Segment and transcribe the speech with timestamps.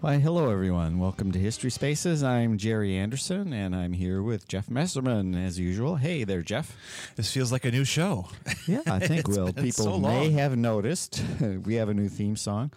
[0.00, 0.98] Why, hello everyone.
[0.98, 2.22] Welcome to History Spaces.
[2.22, 5.96] I'm Jerry Anderson, and I'm here with Jeff Messerman as usual.
[5.96, 6.74] Hey there, Jeff.
[7.16, 8.28] This feels like a new show.
[8.66, 12.72] Yeah, I think been people so may have noticed we have a new theme song.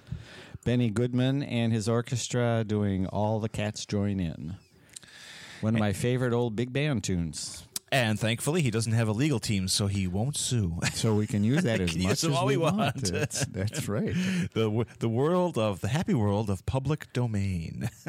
[0.66, 4.58] Benny Goodman and his orchestra doing All the Cats Join In.
[5.62, 7.64] One of my favorite old big band tunes.
[7.94, 10.80] And thankfully, he doesn't have a legal team, so he won't sue.
[10.96, 12.78] So we can use that as much as all we we want.
[12.78, 13.04] want.
[13.04, 14.16] That's, that's right.
[14.54, 17.92] the the world of the happy world of public domain.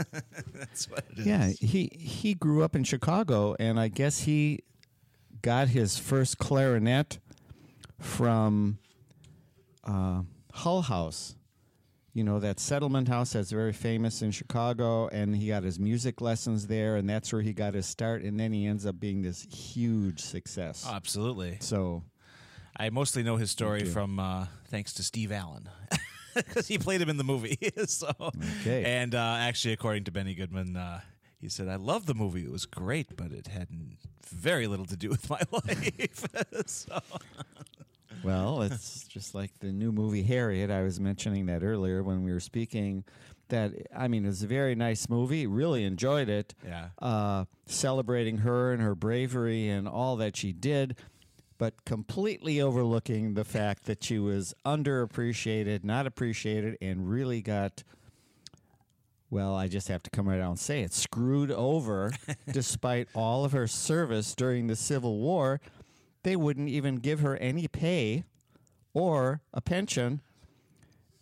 [0.55, 1.27] That's what it is.
[1.27, 4.61] Yeah, he he grew up in Chicago, and I guess he
[5.43, 7.19] got his first clarinet
[8.00, 8.78] from
[9.84, 10.23] uh,
[10.55, 11.37] Hull House.
[12.15, 16.21] You know that settlement house that's very famous in Chicago, and he got his music
[16.21, 18.23] lessons there, and that's where he got his start.
[18.23, 20.87] And then he ends up being this huge success.
[20.89, 21.59] Absolutely.
[21.61, 22.05] so
[22.77, 25.69] I mostly know his story from uh, thanks to Steve Allen.
[26.35, 27.57] Because he played him in the movie.
[27.87, 28.11] so,
[28.61, 28.83] Okay.
[28.85, 31.01] And uh, actually, according to Benny Goodman, uh,
[31.41, 32.43] he said, I loved the movie.
[32.43, 33.69] It was great, but it had
[34.29, 36.27] very little to do with my life.
[36.67, 36.99] so,
[38.25, 40.71] Well, it's just like the new movie Harriet.
[40.71, 43.05] I was mentioning that earlier when we were speaking.
[43.49, 45.47] That I mean, it's a very nice movie.
[45.47, 46.55] Really enjoyed it.
[46.65, 46.89] Yeah.
[46.99, 50.97] Uh, celebrating her and her bravery and all that she did,
[51.59, 57.83] but completely overlooking the fact that she was underappreciated, not appreciated, and really got.
[59.31, 60.93] Well, I just have to come right out and say it.
[60.93, 62.12] Screwed over,
[62.53, 65.61] despite all of her service during the Civil War
[66.25, 68.25] they wouldn't even give her any pay
[68.93, 70.21] or a pension.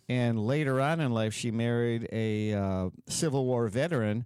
[0.09, 4.25] And later on in life, she married a uh, Civil War veteran.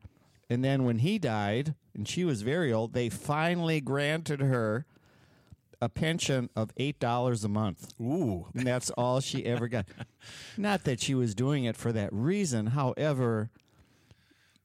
[0.50, 4.86] And then when he died, and she was very old, they finally granted her
[5.82, 7.94] a pension of $8 a month.
[8.02, 8.48] ooh.
[8.56, 9.86] And that's all she ever got.
[10.58, 12.68] Not that she was doing it for that reason.
[12.68, 13.52] However,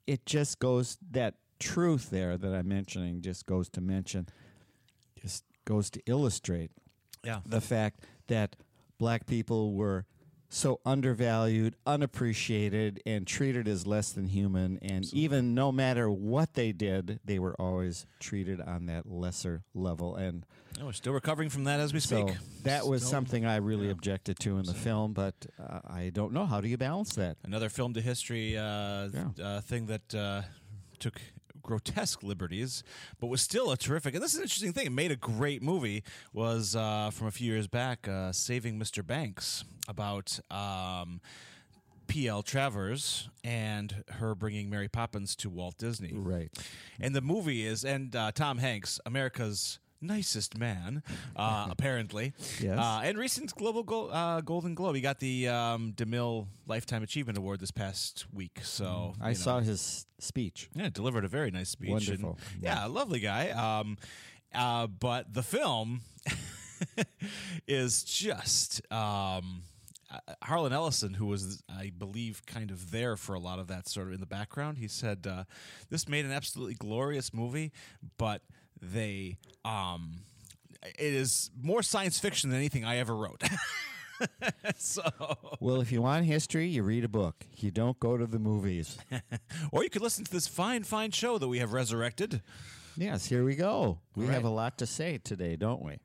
[0.06, 4.29] it just goes, that truth there that I'm mentioning just goes to mention,
[5.65, 6.71] goes to illustrate
[7.25, 7.41] Yeah.
[7.47, 8.56] the fact that
[8.99, 10.06] black people were
[10.49, 14.78] so undervalued, unappreciated, and treated as less than human.
[14.83, 20.14] And even no matter what they did, they were always treated on that lesser level.
[20.14, 20.44] And
[20.81, 22.37] Oh, we're still recovering from that as we so speak.
[22.64, 26.32] that was Still- something I really objected to in the film, but uh, I don't
[26.32, 26.44] know.
[26.47, 27.37] How do you balance that?
[27.44, 29.29] Another film to history uh, Yeah.
[29.43, 30.43] uh, thing that uh,
[30.99, 31.20] took
[31.62, 32.82] grotesque liberties,
[33.20, 34.14] but was still a terrific.
[34.14, 34.87] And this is an interesting thing.
[34.87, 36.05] It made a great movie.
[36.32, 39.06] Was uh, from a few years back, uh, Saving Mr.
[39.06, 40.38] Banks, about.
[40.50, 41.20] Um,
[42.09, 42.43] P.L.
[42.43, 46.12] Travers and her bringing Mary Poppins to Walt Disney.
[46.12, 46.50] Right.
[47.00, 51.02] And the movie is, and uh, Tom Hanks, America's nicest man,
[51.37, 52.32] uh, apparently.
[52.60, 52.78] Yes.
[52.78, 54.94] Uh, and recent Global Go- uh, Golden Globe.
[54.96, 58.60] He got the um, DeMille Lifetime Achievement Award this past week.
[58.62, 59.40] So Mm, I you know.
[59.40, 60.69] saw his speech.
[60.75, 62.08] Yeah, delivered a very nice speech.
[62.08, 62.38] and- Wonderful.
[62.60, 63.50] yeah, lovely guy.
[63.50, 63.96] Um,
[64.54, 66.02] uh, but the film
[67.66, 69.62] is just um,
[70.10, 73.88] uh, Harlan Ellison, who was, I believe, kind of there for a lot of that
[73.88, 74.78] sort of in the background.
[74.78, 75.44] He said uh,
[75.90, 77.72] this made an absolutely glorious movie,
[78.19, 78.43] but
[78.82, 79.38] they.
[79.64, 80.19] Um,
[80.84, 83.43] it is more science fiction than anything I ever wrote.
[84.76, 85.02] so,
[85.61, 87.46] Well, if you want history, you read a book.
[87.56, 88.99] You don't go to the movies.
[89.73, 92.43] or you could listen to this fine, fine show that we have resurrected.
[92.96, 93.99] yes, here we go.
[94.17, 95.99] We All have a lot to say today, don't we?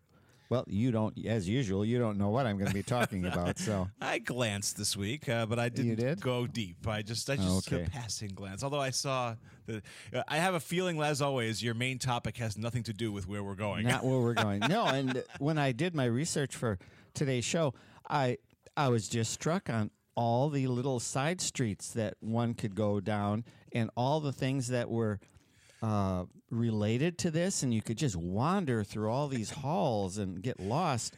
[0.50, 3.58] Well, you don't, as usual, you don't know what I'm going to be talking about.
[3.60, 6.22] So, I glanced this week, uh, but I didn't did?
[6.22, 6.88] go deep.
[6.88, 7.84] I just, I just Okay.
[7.84, 8.64] a passing glance.
[8.64, 9.36] Although I saw
[9.66, 9.82] the,
[10.14, 13.28] uh, I have a feeling, as always, your main topic has nothing to do with
[13.28, 13.86] where we're going.
[13.88, 14.60] not where we're going.
[14.62, 16.80] No, and when I did my research for
[17.14, 17.74] today's show,
[18.10, 18.38] I
[18.78, 23.44] I was just struck on all the little side streets that one could go down
[23.74, 25.20] and all the things that were
[25.84, 30.60] uh, related to this, and you could just wander through all these halls and get
[30.60, 31.16] lost.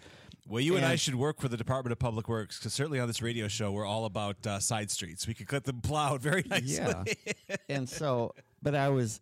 [0.47, 3.07] well, you and, I should work for the Department of Public Works because certainly on
[3.07, 5.27] this radio show, we're all about uh, side streets.
[5.27, 7.17] We could cut them plowed very nicely.
[7.47, 7.55] Yeah.
[7.67, 9.19] and so, but I was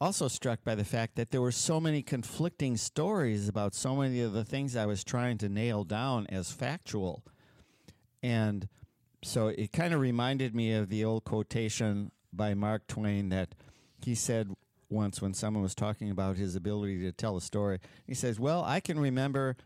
[0.00, 4.20] also struck by the fact that there were so many conflicting stories about so many
[4.20, 7.24] of the things I was trying to nail down as factual.
[8.22, 8.68] And
[9.24, 13.54] so it kind of reminded me of the old quotation by Mark Twain that
[14.04, 14.52] he said
[14.90, 17.78] once when someone was talking about his ability to tell a story.
[18.06, 19.56] He says, Well, I can remember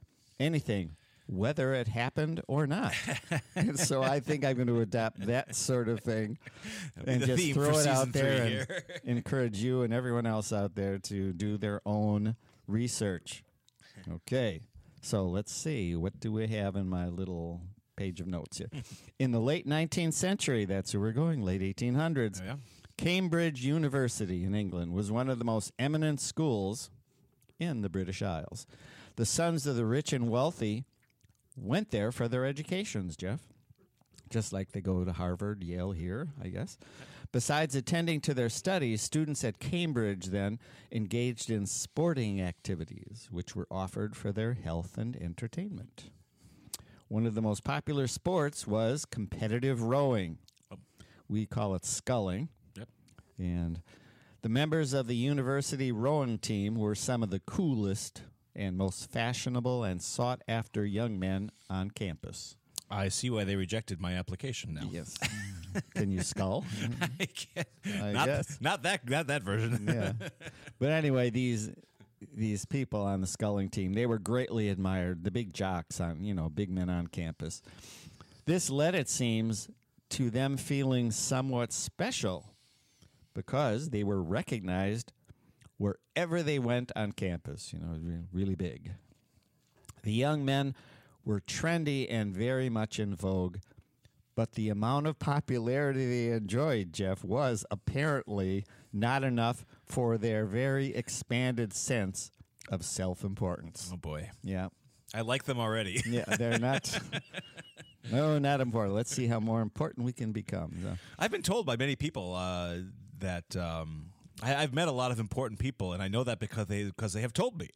[0.41, 0.97] anything,
[1.27, 2.95] whether it happened or not.
[3.57, 6.39] and so I think I'm going to adapt that sort of thing
[7.07, 8.67] and the just throw it out there
[9.05, 12.37] and encourage you and everyone else out there to do their own
[12.67, 13.45] research.
[14.11, 14.61] Okay,
[15.01, 15.95] so let's see.
[15.95, 17.61] What do we have in my little
[17.97, 18.71] page of notes here?
[19.19, 22.41] in the late 19th century, that's where we're going, late 1800s.
[22.43, 22.55] Oh, yeah.
[22.97, 26.91] Cambridge University in England was one of the most eminent schools
[27.59, 28.67] in the British Isles.
[29.17, 30.85] The sons of the rich and wealthy
[31.56, 33.41] went there for their educations, Jeff.
[34.31, 36.79] Just like they go to Harvard, Yale here, I guess.
[37.33, 40.59] Besides attending to their studies, students at Cambridge then
[40.91, 46.11] engaged in sporting activities, which were offered for their health and entertainment.
[47.09, 50.38] One of the most popular sports was competitive rowing.
[50.71, 50.77] Oh.
[51.29, 52.49] We call it sculling.
[53.43, 53.83] And
[54.43, 58.23] the members of the university rowing team were some of the coolest
[58.55, 62.56] and most fashionable and sought after young men on campus.
[62.89, 64.89] I see why they rejected my application now.
[64.91, 65.17] Yes.
[65.94, 66.65] Can you scull?
[67.21, 67.69] I can't.
[68.00, 68.59] I not, guess.
[68.61, 69.88] not that not that version.
[69.88, 70.29] yeah.
[70.79, 71.71] But anyway, these
[72.35, 76.35] these people on the sculling team, they were greatly admired, the big jocks on, you
[76.35, 77.62] know, big men on campus.
[78.45, 79.69] This led, it seems,
[80.11, 82.51] to them feeling somewhat special
[83.34, 85.12] because they were recognized
[85.79, 87.96] wherever they went on campus, you know,
[88.32, 88.93] really big.
[90.02, 90.75] The young men
[91.25, 93.58] were trendy and very much in vogue,
[94.34, 100.94] but the amount of popularity they enjoyed, Jeff, was apparently not enough for their very
[100.94, 102.31] expanded sense
[102.69, 103.90] of self importance.
[103.93, 104.69] Oh boy, Yeah.
[105.14, 106.00] I like them already.
[106.06, 106.99] Yeah, they're not.
[108.11, 108.94] no, not important.
[108.94, 110.73] Let's see how more important we can become.
[110.82, 112.76] So, I've been told by many people uh,
[113.23, 114.07] that um,
[114.43, 117.12] I, I've met a lot of important people, and I know that because they because
[117.12, 117.69] they have told me.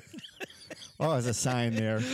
[1.00, 2.00] oh, as a sign there.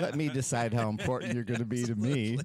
[0.00, 2.38] Let me decide how important you're going to be to me.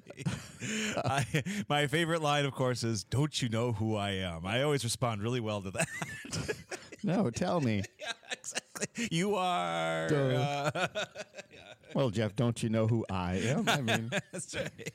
[0.96, 1.24] I,
[1.68, 5.22] my favorite line, of course, is "Don't you know who I am?" I always respond
[5.22, 5.88] really well to that.
[7.02, 7.82] No, tell me.
[8.00, 9.08] yeah, exactly.
[9.10, 10.08] You are.
[10.12, 10.86] Uh,
[11.92, 13.68] Well, Jeff, don't you know who I am?
[13.68, 14.92] I mean, that's right.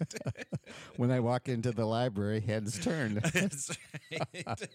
[0.96, 3.16] when I walk into the library, heads turn.
[3.34, 3.78] That's
[4.10, 4.70] right.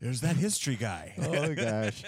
[0.00, 1.14] There's that history guy.
[1.22, 2.02] oh gosh.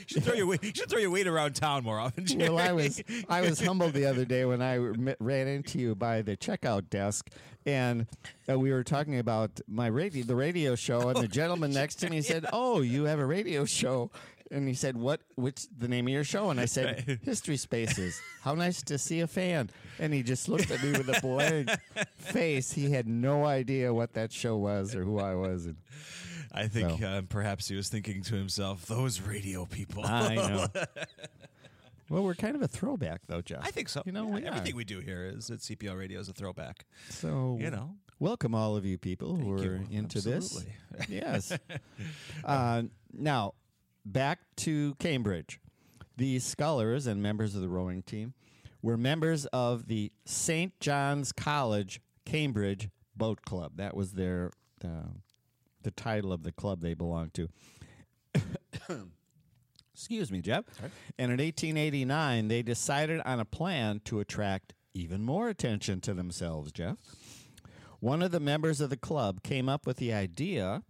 [0.00, 0.62] You should throw your weight.
[0.62, 2.26] You should throw your weight around town more often.
[2.38, 4.76] Well, I was I was humbled the other day when I
[5.20, 7.28] ran into you by the checkout desk,
[7.66, 8.06] and
[8.48, 12.10] uh, we were talking about my radio, the radio show, and the gentleman next to
[12.10, 14.10] me said, "Oh, you have a radio show."
[14.52, 15.20] And he said, "What?
[15.36, 19.20] What's the name of your show?" And I said, "History Spaces." How nice to see
[19.20, 19.70] a fan!
[20.00, 21.70] And he just looked at me with a blank
[22.18, 22.72] face.
[22.72, 25.66] He had no idea what that show was or who I was.
[25.66, 25.76] And
[26.52, 27.06] I think So.
[27.06, 30.66] uh, perhaps he was thinking to himself, "Those radio people." I know.
[32.08, 33.60] Well, we're kind of a throwback, though, Jeff.
[33.64, 34.02] I think so.
[34.04, 34.76] You know, Yeah, we everything are.
[34.78, 36.84] we do here is at CPL Radio is a throwback.
[37.08, 37.94] So You know.
[38.18, 39.86] welcome all of you people who are you.
[39.92, 40.72] into Absolutely.
[40.98, 41.08] this.
[41.08, 41.52] Yes.
[42.44, 43.54] uh, now,
[44.04, 45.60] back to Cambridge.
[46.16, 48.34] The scholars and members of the rowing team
[48.82, 50.78] were members of the St.
[50.80, 53.76] John's College Cambridge Boat Club.
[53.76, 54.50] That was their
[54.84, 55.12] uh,
[55.82, 57.48] the title of the club they belong to.
[59.94, 60.64] Excuse me, Jeff.
[61.18, 66.72] And in 1889, they decided on a plan to attract even more attention to themselves,
[66.72, 66.98] Jeff.
[68.00, 70.82] One of the members of the club came up with the idea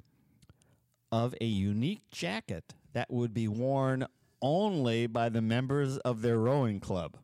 [1.11, 4.07] of a unique jacket that would be worn
[4.41, 7.17] only by the members of their rowing club.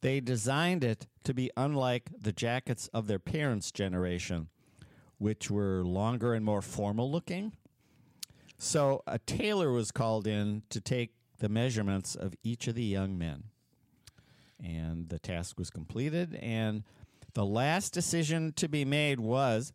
[0.00, 4.48] They designed it to be unlike the jackets of their parents' generation,
[5.24, 7.50] which were longer and more formal looking.
[8.58, 13.16] So a tailor was called in to take the measurements of each of the young
[13.16, 13.44] men.
[14.62, 16.34] And the task was completed.
[16.42, 16.82] And
[17.32, 19.72] the last decision to be made was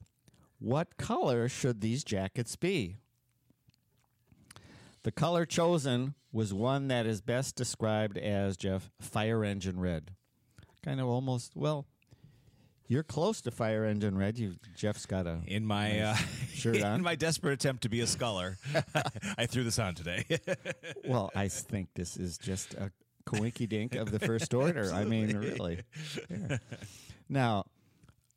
[0.59, 2.97] what color should these jackets be?
[5.01, 10.11] The color chosen was one that is best described as Jeff fire engine red.
[10.85, 11.87] Kind of almost well,
[12.89, 14.37] you're close to fire engine red.
[14.37, 16.15] You Jeff's got a In my uh,
[16.53, 16.95] shirt on.
[16.95, 18.57] in my desperate attempt to be a scholar,
[19.37, 20.25] I threw this on today.
[21.05, 22.91] well, I think this is just a
[23.25, 24.91] coinky dink of the first order.
[24.91, 25.81] I mean, really.
[26.29, 26.57] Yeah.
[27.29, 27.65] Now,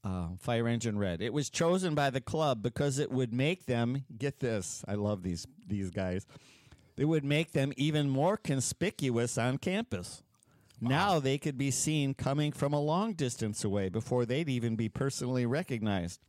[0.05, 1.23] uh, Fire Engine Red.
[1.23, 4.85] It was chosen by the club because it would make them get this.
[4.87, 6.27] I love these these guys.
[6.99, 10.23] It would make them even more conspicuous on campus.
[10.83, 14.89] Now they could be seen coming from a long distance away before they'd even be
[14.89, 16.21] personally recognized.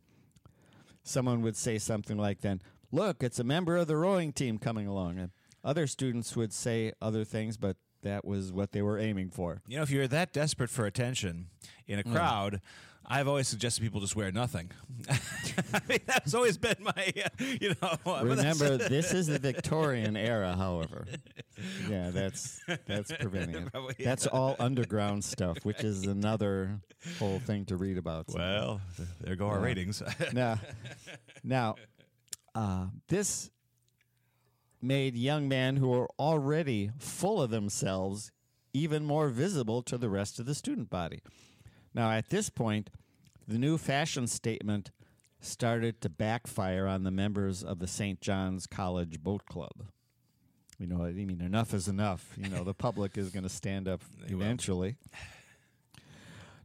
[1.02, 4.86] Someone would say something like, "Then look, it's a member of the rowing team coming
[4.86, 5.30] along." And
[5.62, 9.62] other students would say other things, but that was what they were aiming for.
[9.66, 11.48] you know, if you're that desperate for attention
[11.86, 12.12] in a Hmm.
[12.12, 12.60] crowd,
[13.06, 14.70] I've always suggested people just wear nothing.
[15.10, 17.98] I mean, that's always been my, uh, you know.
[18.22, 21.06] Remember, this is the Victorian era, however.
[21.88, 23.72] Yeah, that's that's preventing it.
[23.72, 26.80] Probably, That's all underground stuff, which is another
[27.18, 28.26] whole thing to read about.
[28.32, 28.80] well,
[29.20, 30.02] there go our ratings.
[30.32, 30.58] now,
[31.42, 31.76] now,
[32.54, 33.50] uh, this
[34.80, 38.30] made young men who were already full of themselves
[38.72, 41.20] even more visible to the rest of the student body.
[41.94, 42.90] Now, at this point,
[43.46, 44.90] the new fashion statement
[45.40, 48.20] started to backfire on the members of the St.
[48.20, 49.86] John's College Boat Club.
[50.78, 52.34] You know, I mean, enough is enough.
[52.36, 54.96] You know, the public is going to stand up eventually.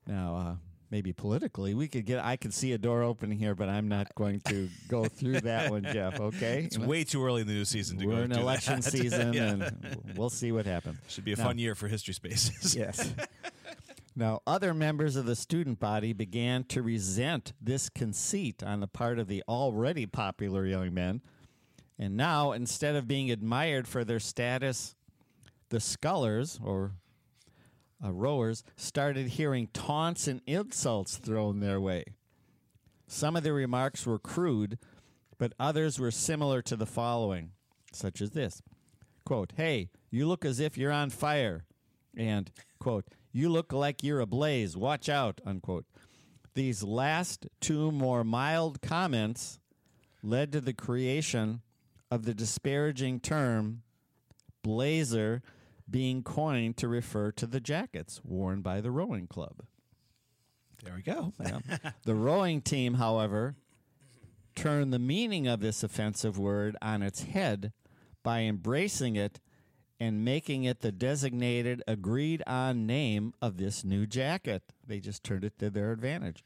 [0.07, 0.55] Now, uh,
[0.89, 2.24] maybe politically, we could get.
[2.25, 5.69] I could see a door opening here, but I'm not going to go through that
[5.69, 6.19] one, Jeff.
[6.19, 8.83] Okay, it's way too early in the new season to we're go in election that.
[8.91, 9.50] season, Yeah.
[9.51, 10.98] and we'll see what happens.
[11.07, 12.75] Should be a Now- fun year for history spaces.
[12.75, 13.13] Yes.
[14.20, 19.18] Now, other members of the student body began to resent this conceit on the part
[19.18, 21.22] of the already popular young men.
[21.98, 24.94] And now, instead of being admired for their status,
[25.70, 26.92] the scullers, or
[28.04, 32.04] uh, rowers, started hearing taunts and insults thrown their way.
[33.08, 34.78] Some of the remarks were crude,
[35.38, 37.52] but others were similar to the following,
[37.94, 38.62] such as this
[39.24, 41.64] quote, Hey, you look as if you're on fire.
[42.18, 44.75] And, quote, you look like you're ablaze.
[44.75, 45.86] Watch out, unquote.
[46.55, 49.59] These last two more mild comments
[50.24, 51.62] led to the creation
[52.12, 53.83] of the disparaging term
[54.63, 55.41] blazer
[55.89, 59.62] being coined to refer to the jackets worn by the rowing club.
[60.83, 61.33] There we go.
[61.39, 61.59] Yeah.
[62.05, 63.55] the rowing team, however,
[64.55, 67.74] turned the meaning of this offensive word on its head
[68.24, 69.39] by embracing it
[70.00, 74.63] and making it the designated, agreed on name of this new jacket.
[74.88, 76.44] They just turned it to their advantage.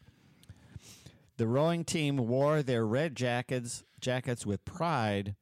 [1.38, 5.36] The rowing team wore their red jackets jackets with pride,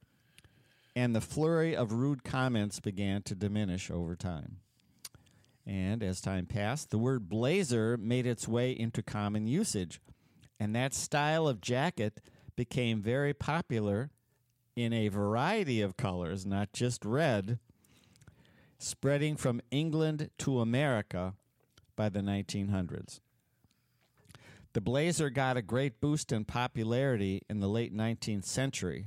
[0.96, 4.58] and the flurry of rude comments began to diminish over time.
[5.66, 10.00] And as time passed, the word blazer made its way into common usage,
[10.60, 12.22] and that style of jacket
[12.56, 14.12] became very popular
[14.76, 17.60] in a variety of colors, not just red,
[18.82, 21.36] spreading from England to America
[21.96, 23.20] by the 1900s.
[24.74, 29.06] The blazer got a great boost in popularity in the late 19th century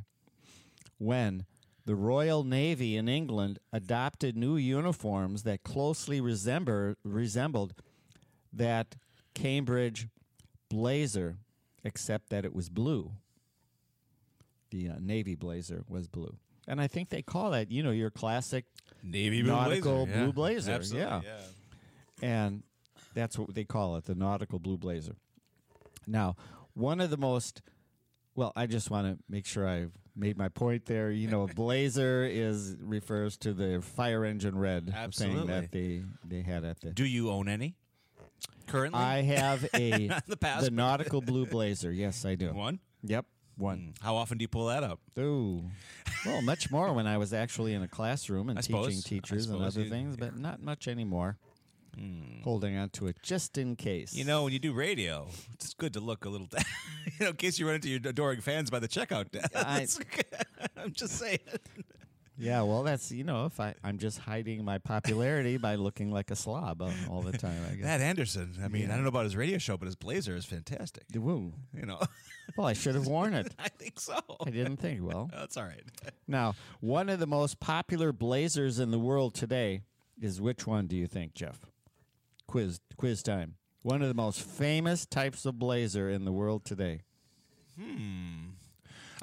[0.99, 1.47] when
[1.87, 7.75] the Royal Navy in England adopted new uniforms that closely resembled
[8.52, 8.97] that
[9.35, 10.09] Cambridge
[10.69, 11.37] blazer,
[11.83, 13.12] except that it was blue.
[14.71, 16.37] The uh, Navy blazer was blue.
[16.66, 18.64] and I think they call that you know your classic
[19.04, 20.11] Navy blue nautical blazer.
[20.18, 20.25] yeah.
[20.25, 20.73] blue blazer.
[20.73, 21.38] Absolutely, yeah.
[22.23, 22.62] and
[23.14, 25.14] that's what they call it, the nautical blue blazer.
[26.06, 26.37] Now,
[26.75, 27.62] one of the most
[28.34, 31.11] well, I just want to make sure I've made my point there.
[31.11, 35.46] You know, blazer is refers to the fire engine red thing Absolutely.
[35.46, 36.90] that they they had at the.
[36.90, 37.76] Do you own any
[38.66, 39.00] currently?
[39.00, 41.92] I have a the past, the nautical blue blazer.
[41.92, 42.52] Yes, I do.
[42.52, 42.80] one.
[43.02, 43.94] Yep, one.
[43.99, 44.04] Hmm.
[44.04, 45.00] How often do you pull that up?
[45.18, 45.64] Ooh,
[46.26, 49.04] well, much more when I was actually in a classroom and I teaching suppose.
[49.04, 51.37] Teachers and other you- things, but not much anymore.
[51.96, 52.42] Hmm.
[52.42, 54.14] Holding on to it just in case.
[54.14, 56.49] You know, when you do radio, it's good to look a little,
[57.06, 60.04] you know, in case you run into your adoring fans by the checkout desk.
[60.76, 61.38] I'm just saying.
[62.36, 66.30] Yeah, well, that's you know, if I I'm just hiding my popularity by looking like
[66.30, 67.60] a slob all, the time.
[67.70, 67.84] I guess.
[67.84, 68.56] Matt Anderson.
[68.62, 71.04] I mean, I don't know about his radio show, but his blazer is fantastic.
[71.14, 71.52] Woo.
[71.72, 72.00] You know,
[72.56, 73.54] Well, I should have worn it.
[73.58, 74.18] I think so.
[74.44, 75.00] I didn't think.
[75.02, 75.82] Well, That's all right.
[76.26, 79.82] now one of the most popular blazers in the world today
[80.20, 80.86] is which one?
[80.86, 81.60] Do you think, Jeff?
[82.46, 83.54] Quiz quiz time.
[83.82, 87.02] One of the most famous types of blazer in the world today.
[87.78, 88.53] Hmm.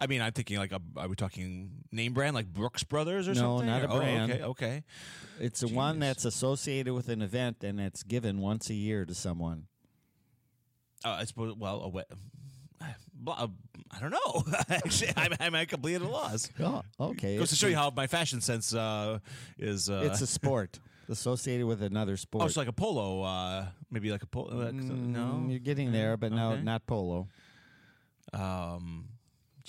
[0.01, 3.34] I mean, I'm thinking like, a, are we talking name brand like Brooks Brothers or
[3.36, 3.67] No, something?
[3.67, 4.31] No, not a Oh, brand.
[4.31, 4.84] okay, okay.
[5.39, 9.13] It's the one that's associated with an event and it's given once a year to
[9.13, 9.67] someone.
[11.05, 11.55] Uh, I suppose.
[11.55, 12.01] Well, a we-
[13.27, 13.48] uh,
[13.91, 14.43] I don't know.
[14.70, 16.50] Actually, I'm, I'm at complete at a loss.
[16.60, 17.38] Oh, okay.
[17.38, 19.20] Goes to show you how my fashion sense uh,
[19.60, 19.88] is.
[19.89, 20.79] Uh, it's a sport
[21.10, 22.43] associated with another sport.
[22.43, 23.22] oh, it's like a polo.
[23.22, 24.72] Uh, maybe like a polo.
[24.72, 26.63] Mm, no, you're getting there, but no, Okay.
[26.63, 27.27] not polo.
[28.34, 29.05] Um,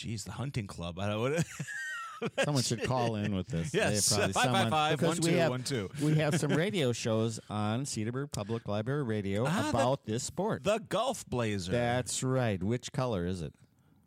[0.02, 0.98] geez, the hunting club.
[0.98, 1.44] I don't.
[2.44, 3.72] Someone should call in with this.
[3.74, 5.90] Yes, They probably- five, five, someone- five, because one, we have, one, two.
[6.02, 10.62] We have some radio shows on Cedarburg Public Library Radio Ah, the- about this sport.
[10.64, 11.72] the golf blazer.
[11.72, 12.62] That's right.
[12.62, 13.52] Which color is it?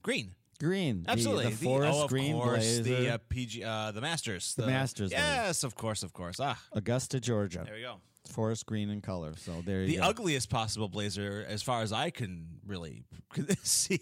[0.02, 0.32] green.
[0.60, 1.04] Green.
[1.10, 1.50] Absolutely.
[1.52, 2.84] The, forest oh, of green course, blazer.
[2.84, 4.54] The uh, PG, uh, the Masters.
[4.56, 5.26] The Masters blazer.
[5.26, 6.40] Yes, of course, of course.
[6.40, 7.64] Ah, Augusta, Georgia.
[7.66, 7.96] there we go.
[8.28, 9.34] Forest green in color.
[9.38, 10.04] So there you The go.
[10.04, 13.04] ugliest possible blazer, as far as I can really
[13.64, 14.02] see.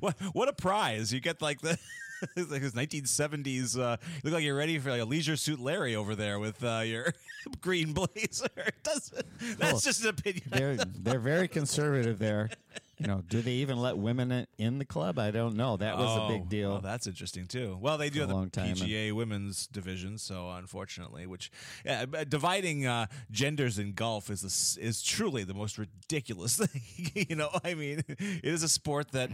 [0.00, 1.12] what what a prize!
[1.12, 1.78] You get like the.
[2.36, 3.78] it's like this 1970s.
[3.78, 6.80] Uh, look like you're ready for like a leisure suit Larry over there with uh,
[6.84, 7.12] your
[7.60, 8.48] green blazer.
[8.84, 10.44] That's just an opinion.
[10.46, 12.50] they're they're very conservative there.
[12.98, 15.18] You know, do they even let women in- the club?
[15.18, 15.76] I don't know.
[15.76, 16.70] That was a Oh, big deal.
[16.70, 17.76] well, that's interesting too.
[17.80, 21.50] Well, they do have a the time, and- PGA women's division, so unfortunately, which
[21.84, 24.42] yeah, dividing uh, genders in golf is
[24.78, 27.26] a is truly the most ridiculous thing.
[27.28, 29.30] you know, I mean, it is a sport that.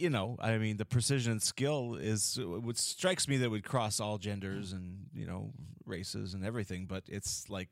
[0.00, 3.64] You know, I mean, the precision and skill is what strikes me that it would
[3.64, 5.50] cross all genders and you know
[5.86, 6.86] races and everything.
[6.86, 7.68] But it's like,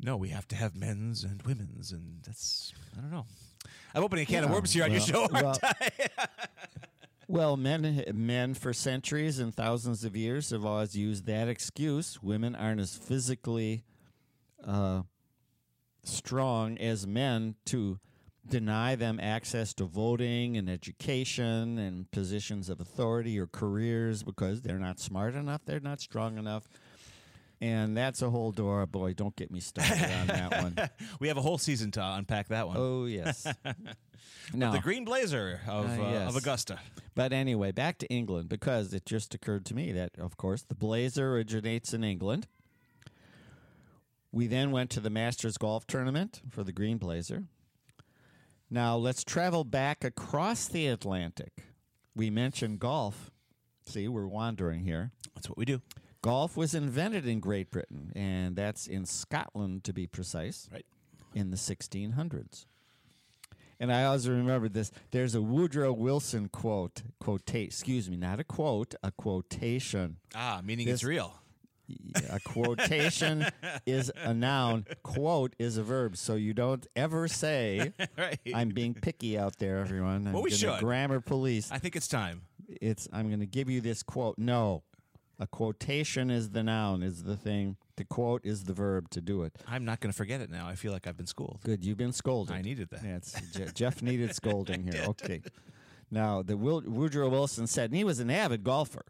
[0.00, 3.26] no, we have to have men's and women's, and that's I don't know.
[3.94, 5.58] I'm opening a can of worms here on your show, well-?
[7.28, 12.22] Well, men men for centuries and thousands of years have always used that excuse.
[12.22, 13.84] Women aren't as physically
[14.62, 15.02] uh,
[16.04, 18.00] strong as men to
[18.46, 24.78] deny them access to voting and education and positions of authority or careers because they're
[24.78, 26.68] not smart enough, they're not strong enough.
[27.62, 28.84] And that's a whole door.
[28.86, 30.90] Boy, don't get me started on that one.
[31.20, 32.76] we have a whole season to unpack that one.
[32.76, 33.46] Oh yes.
[34.52, 36.28] no, The Green Blazer of, Ah, uh, yes.
[36.28, 36.80] of Augusta.
[37.14, 40.74] But anyway, back to England because it just occurred to me that, of course, the
[40.74, 42.48] Blazer originates in England.
[44.32, 47.44] We then went to the Masters Golf Tournament for the Green Blazer.
[48.68, 51.52] Now let's travel back across the Atlantic.
[52.16, 53.30] We mentioned golf.
[53.86, 55.12] See, we're wandering here.
[55.36, 55.80] That's what we do.
[56.22, 60.86] Golf was invented in Great Britain, and that's in Scotland to be precise Right.
[61.34, 62.66] in the 1600s.
[63.80, 64.92] And I always remember this.
[65.10, 70.18] There's a Woodrow Wilson quote, quotate, excuse me, not a quote, a quotation.
[70.34, 71.34] Ah, meaning This- it's real.
[72.30, 73.44] A quotation
[73.84, 76.16] is a noun, quote is a verb.
[76.16, 78.38] So you don't ever say, right.
[78.54, 80.28] I'm being picky out there, everyone.
[80.28, 80.78] I'm Well, we should.
[80.78, 81.70] Grammar police.
[81.72, 82.42] I think it's time.
[82.68, 84.38] It's I'm going to give you this quote.
[84.38, 84.84] No.
[85.42, 87.76] A quotation is the noun, is the thing.
[87.96, 89.52] To quote is the verb to do it.
[89.66, 90.68] I'm not going to forget it now.
[90.68, 91.58] I feel like I've been schooled.
[91.64, 92.54] Good, you've been scolded.
[92.54, 93.02] I needed that.
[93.04, 93.18] Yeah,
[93.66, 95.02] Je- Jeff needed scolding here.
[95.08, 95.42] Okay.
[96.08, 99.04] Now, the Wil- Woodrow Wilson said, and he was an avid golfer,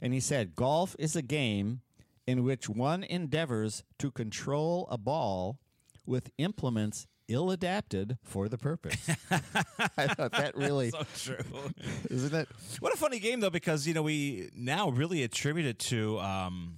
[0.00, 1.82] and he said, golf is a game
[2.26, 5.58] in which one endeavors to control a ball
[6.06, 8.96] with implements ill adapted for the purpose.
[9.96, 11.44] I thought that really, So true.
[12.10, 12.48] isn't it?
[12.80, 16.76] What a funny game, though, because you know we now really attribute it to um,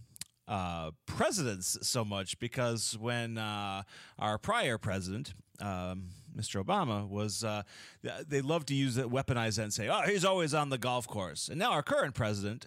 [0.49, 2.39] uh, presidents so much.
[2.39, 3.83] Because when uh,
[4.19, 6.63] our prior president, um, Mr.
[6.65, 7.63] Obama, was, uh,
[8.29, 11.07] they love to use it, weaponize that, and say, "Oh, he's always on the golf
[11.07, 12.67] course." And now our current president.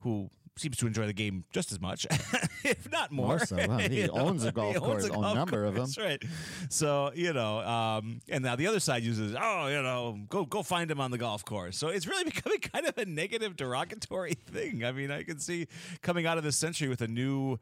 [0.00, 2.06] who seems to enjoy the game just as much,
[2.64, 3.28] if not more.
[3.28, 3.78] More so, huh?
[3.78, 6.22] He owns a golf owns course, a number of course, Right.
[6.68, 10.62] So you know, um, and now the other side uses, oh, you know, go go
[10.62, 11.76] find him on the golf course.
[11.76, 14.84] So it's really becoming kind of a negative, derogatory thing.
[14.84, 15.66] I mean, I can see
[16.02, 17.58] coming out of this century with a new.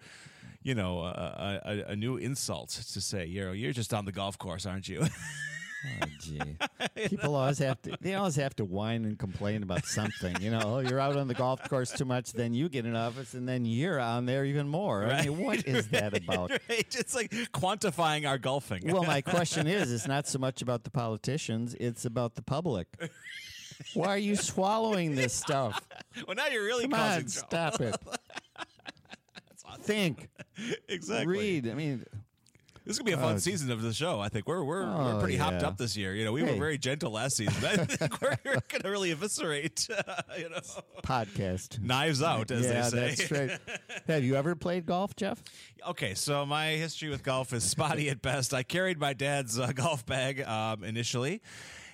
[0.65, 4.13] You know, a, a, a new insult to say, you know, you're just on the
[4.13, 5.05] golf course, aren't you?
[5.85, 6.41] Oh, gee.
[7.09, 7.97] People always have to.
[8.01, 10.41] They always have to whine and complain about something.
[10.41, 13.35] You know, you're out on the golf course too much, then you get an office,
[13.35, 15.05] and then you're on there even more.
[15.07, 16.51] I mean, what is that about?
[16.69, 16.97] right?
[16.97, 18.83] It's like quantifying our golfing.
[18.93, 22.87] Well, my question is, it's not so much about the politicians; it's about the public.
[23.95, 25.81] Why are you swallowing this stuff?
[26.27, 27.77] well, now you're really Come causing on, trouble.
[27.77, 27.97] stop it.
[29.81, 30.29] Think,
[30.89, 31.27] Exactly.
[31.27, 31.69] read.
[31.69, 32.05] I mean,
[32.85, 34.19] This is gonna be a fun Oh, season of the show.
[34.21, 36.15] I think we're we're, we're Oh, pretty hopped up this year.
[36.15, 37.65] You know, we were very gentle last season.
[37.65, 39.89] I think we're, we're gonna really eviscerate.
[40.39, 40.59] you know,
[41.05, 41.81] podcast.
[41.81, 43.27] knives out, as yeah, they say.
[43.27, 43.79] that's right.
[44.09, 45.43] Have you ever played golf, Jeff?
[45.89, 48.53] Okay, so my history with golf is spotty at best.
[48.53, 51.41] I carried my dad's uh, golf bag um, initially,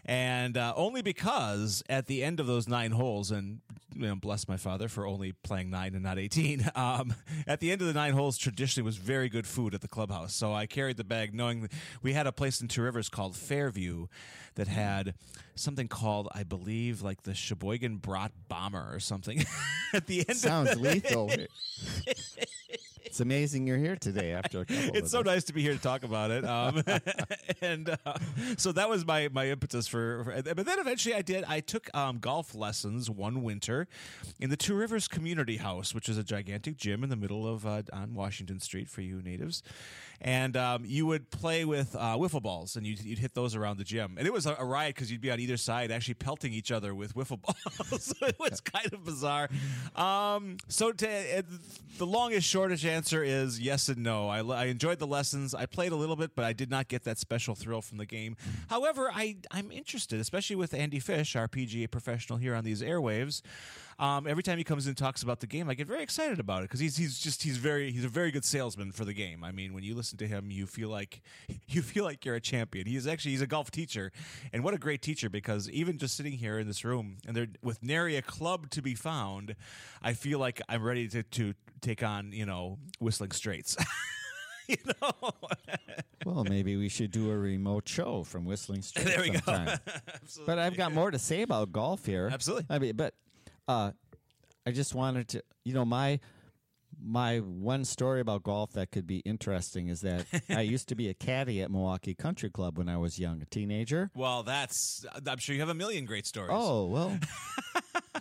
[0.09, 3.61] and uh, only because at the end of those nine holes, and
[3.95, 6.69] you know, bless my father for only playing nine and not eighteen.
[6.79, 7.15] Um,
[7.47, 10.33] at the end of the nine holes, traditionally was very good food at the clubhouse,
[10.33, 13.37] so I carried the bag, knowing that we had a place in Two Rivers called
[13.37, 14.07] Fairview
[14.55, 15.15] that had
[15.57, 19.45] something called, I believe, like the Sheboygan Brat Bomber or something.
[19.93, 21.31] at the end, of Sounds lethal.
[23.09, 25.25] it's amazing you're here today after a couple it's so us.
[25.25, 26.45] nice to be here to talk about it.
[26.45, 26.83] Um,
[27.63, 28.15] and uh,
[28.59, 30.43] so that was my my impetus for, for.
[30.43, 31.45] But then eventually, I did.
[31.45, 33.89] I took um, golf lessons one winter
[34.39, 37.67] in the Two Rivers Community House, which is a gigantic gym in the middle of
[37.67, 39.63] uh, on Washington Street for you natives.
[40.21, 43.79] And um, you would play with uh, wiffle balls, and you'd, you'd hit those around
[43.79, 44.17] the gym.
[44.19, 46.73] And it was a, a riot because you'd be on either side, actually pelting each
[46.73, 47.41] other with wiffle
[47.91, 48.15] balls.
[48.23, 49.49] it was kind of bizarre.
[49.95, 51.43] Um, so to, uh,
[51.99, 54.29] the longest, shortest answer is yes and no.
[54.29, 55.55] I, I enjoyed the lessons.
[55.55, 58.07] I played a little bit, but I did not get that special thrill from the
[58.07, 58.37] game.
[58.69, 63.43] However, I I'm interested, especially with Andy Fish, our PGA professional here on these airwaves.
[63.99, 66.39] Um, every time he comes in and talks about the game, I get very excited
[66.39, 69.13] about it because he's he's just he's very he's a very good salesman for the
[69.13, 69.43] game.
[69.43, 71.21] I mean, when you listen to him, you feel like
[71.69, 72.87] you feel like you're a champion.
[72.87, 74.13] He is actually he's a golf teacher,
[74.53, 75.29] and what a great teacher!
[75.29, 78.83] Because even just sitting here in this room and there with nary a club to
[78.83, 79.57] be found,
[80.01, 83.77] I feel like I'm ready to to take on you know Whistling Straits.
[84.69, 85.31] you know,
[86.25, 89.75] Well, maybe we should do a remote show from Whistling Straits There we go.
[90.47, 92.29] but I've got more to say about golf here.
[92.31, 92.67] Absolutely.
[92.69, 93.15] I mean, but
[93.69, 93.93] uh,
[94.67, 96.21] I just wanted to, you know, my
[97.01, 101.09] my one story about golf that could be interesting is that I used to be
[101.09, 104.11] a caddy at Milwaukee Country Club when I was young, a teenager.
[104.15, 106.51] well, that's I'm sure you have a million great stories.
[106.53, 107.17] Oh well,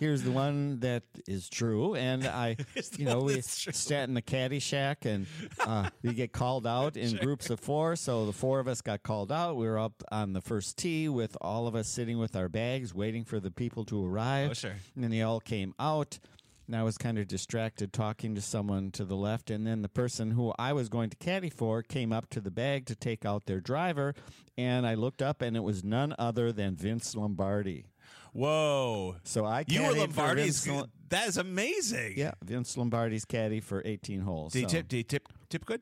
[0.00, 2.56] here's the one that is true, and I,
[2.96, 5.26] you know, we sat in the caddy shack, and
[5.60, 7.96] uh, we get called out in groups of four.
[7.96, 9.56] So the four of us got called out.
[9.56, 12.94] We were up on the first tee with all of us sitting with our bags,
[12.94, 14.50] waiting for the people to arrive.
[14.50, 14.74] Oh, sure.
[14.94, 16.18] And then they all came out.
[16.66, 19.48] And I was kind of distracted talking to someone to the left.
[19.48, 22.50] And then the person who I was going to caddy for came up to the
[22.50, 24.14] bag to take out their driver.
[24.58, 27.86] And I looked up, and it was none other than Vince Lombardi.
[28.32, 29.16] Whoa.
[29.24, 30.64] So I You were Lombardi's.
[30.64, 32.14] Vince That is amazing.
[32.16, 34.52] yeah, Vince Lombardi's caddy for 18 holes.
[34.52, 34.76] Did so.
[34.76, 34.88] tip?
[34.88, 35.28] Did tip?
[35.48, 35.80] Tip good?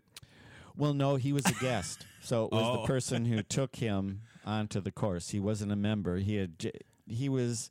[0.76, 2.06] Well, no, he was a guest.
[2.20, 2.80] So it was Oh.
[2.82, 5.30] the person who took him onto the course.
[5.30, 6.16] He wasn't a member.
[6.18, 6.72] He had
[7.08, 7.70] he was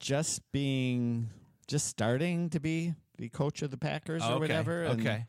[0.00, 1.30] just being
[1.66, 4.84] just starting to be the coach of the Packers or Okay, whatever.
[4.84, 5.26] and, okay.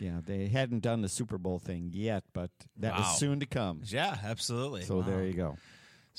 [0.00, 2.98] Yeah, they hadn't done the Super Bowl thing yet, but that Wow.
[2.98, 3.82] was soon to come.
[3.84, 4.82] Yeah, absolutely.
[4.84, 5.56] So there you go.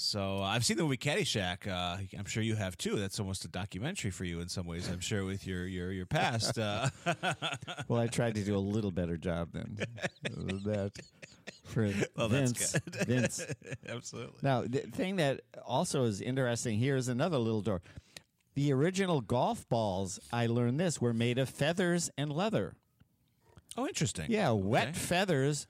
[0.02, 1.68] So uh, I've seen the movie Caddyshack.
[1.68, 2.96] Uh, I'm sure you have too.
[2.96, 4.88] That's almost a documentary for you in some ways.
[4.88, 6.58] I'm sure with your your your past.
[6.58, 6.90] Uh,
[7.90, 9.78] Well, I tried to do a little better job than
[10.64, 10.92] that
[11.66, 12.72] for Well, that's Vince.
[12.80, 12.96] good.
[13.08, 13.46] Vince
[13.88, 14.38] absolutely.
[14.42, 17.82] Now, the thing that also is interesting here is another little door.
[18.56, 22.74] The original golf balls, I learned this, were made of feathers and leather.
[23.78, 24.28] Oh, interesting.
[24.30, 25.00] Yeah, wet Okay.
[25.00, 25.68] feathers.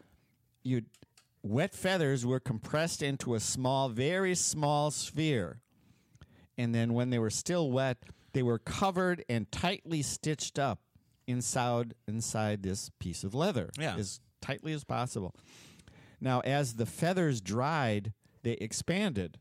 [0.64, 0.82] You
[1.44, 5.62] wet feathers were compressed into a small, very small sphere,
[6.58, 7.98] and then when they were still wet,
[8.34, 10.80] they were covered and tightly stitched up
[11.28, 13.96] inside inside this piece of leather, Yeah.
[13.96, 15.34] as tightly as possible.
[16.22, 19.40] Now, as the feathers dried, they expanded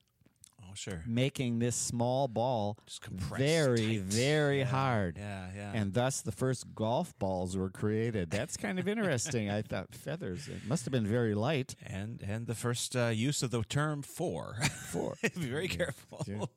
[0.79, 1.03] sure.
[1.07, 2.79] making this small ball
[3.11, 4.03] very, tight.
[4.03, 5.17] very Yeah, hard.
[5.19, 5.73] yeah, yeah.
[5.75, 8.31] And thus the first golf balls were created.
[8.31, 9.51] That's kind of interesting.
[9.51, 10.49] I thought feathers.
[10.49, 11.75] It must have been very light.
[11.85, 14.57] And and the first uh, use of the term for.
[14.91, 16.25] For Be very careful.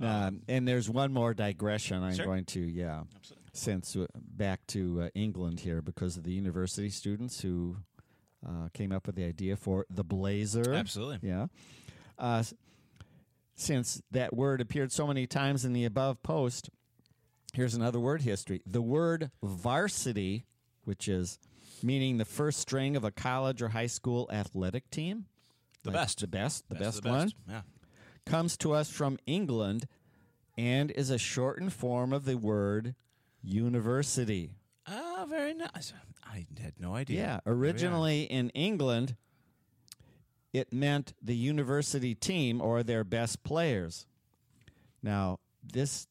[0.00, 2.02] Um, and there's one more digression.
[2.02, 2.24] I'm Sure.
[2.26, 3.02] going to, yeah,
[3.52, 7.76] since uh, back to uh, England here because of the university students who
[8.46, 10.72] uh, came up with the idea for the blazer.
[10.72, 11.28] Absolutely.
[11.28, 11.46] Yeah.
[12.18, 12.42] Uh,
[13.60, 16.70] since that word appeared so many times in the above post,
[17.52, 18.62] here's another word history.
[18.66, 20.46] The word varsity,
[20.84, 21.38] which is
[21.82, 25.26] meaning the first string of a college or high school athletic team.
[25.82, 26.20] The like best.
[26.20, 26.68] The best.
[26.68, 27.34] The Best of best one best.
[27.48, 27.60] Yeah.
[28.26, 29.86] comes to us from England
[30.58, 32.94] and is a shortened form of the word
[33.42, 34.50] university.
[34.86, 35.92] Ah, very nice.
[36.26, 37.18] I had no idea.
[37.20, 37.70] Yeah, There we are.
[37.70, 39.16] originally in England,
[40.52, 44.06] it meant the university team or their best players.
[45.02, 46.06] Now, this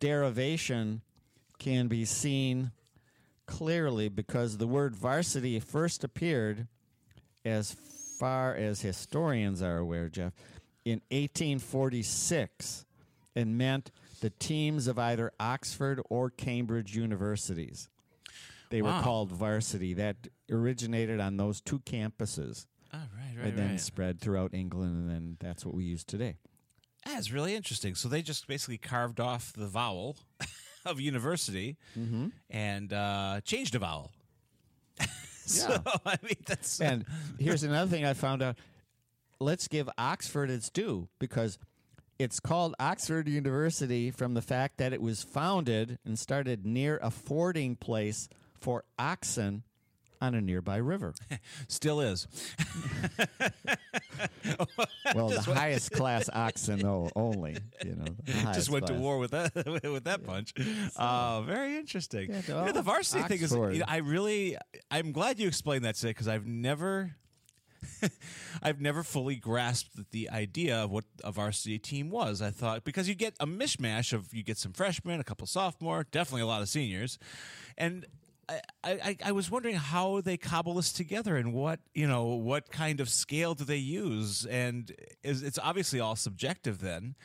[0.00, 1.02] derivation
[1.58, 2.72] can be seen
[3.46, 6.66] clearly because the word varsity first appeared,
[7.44, 7.76] as
[8.18, 10.32] far as historians are aware, Jeff,
[10.84, 12.84] in 1846
[13.36, 17.88] and meant the teams of either Oxford or Cambridge universities.
[18.70, 19.94] They were called varsity.
[19.94, 20.16] That
[20.50, 22.66] originated on those two campuses
[22.98, 23.80] Ah, right, right, and then right.
[23.80, 26.36] spread throughout England, and then that's what we use today.
[27.04, 27.94] That's really interesting.
[27.94, 30.16] So they just basically carved off the vowel
[30.86, 32.28] of university Mm-hmm.
[32.50, 34.12] and uh, changed a vowel.
[35.46, 37.04] so I mean, that's And
[37.38, 38.56] here's another thing I found out.
[39.38, 41.58] Let's give Oxford its due because
[42.18, 47.10] it's called Oxford University from the fact that it was founded and started near a
[47.10, 48.28] fording place
[48.58, 49.62] for oxen
[50.20, 51.14] on a nearby river.
[51.68, 52.26] still is.
[55.14, 57.56] Well, the highest class oxen, though, only.
[57.84, 58.04] You know,
[58.52, 60.52] just went to war with that with that bunch.
[60.96, 62.30] Uh, very interesting.
[62.30, 64.56] Yeah, You know, the oh, varsity thing is, you know, I really,
[64.90, 67.16] I'm glad you explained that today because I've never.
[68.62, 72.42] I've never fully grasped the idea of what a varsity team was.
[72.42, 76.04] I thought because you get a mishmash of you get some freshmen, a couple sophomore,
[76.10, 77.18] definitely a lot of seniors,
[77.78, 78.06] and
[78.48, 82.70] I, I, I was wondering how they cobble this together and what you know what
[82.70, 84.46] kind of scale do they use?
[84.46, 87.16] And is it's obviously all subjective then.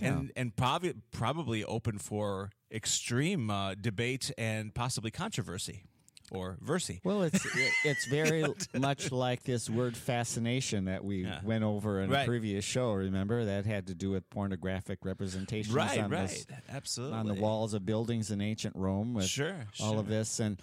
[0.00, 5.82] And and probably probably open for extreme uh, debate and possibly controversy
[6.30, 11.40] or versy Well, it's it, it's very much like this word fascination that we Yeah.
[11.42, 12.22] went over in Right.
[12.22, 12.92] a previous show.
[12.92, 17.34] Remember that had to do with pornographic representations right on, right this- absolutely on the
[17.34, 19.14] walls of buildings in ancient Rome.
[19.14, 20.60] With Sure, all of this and.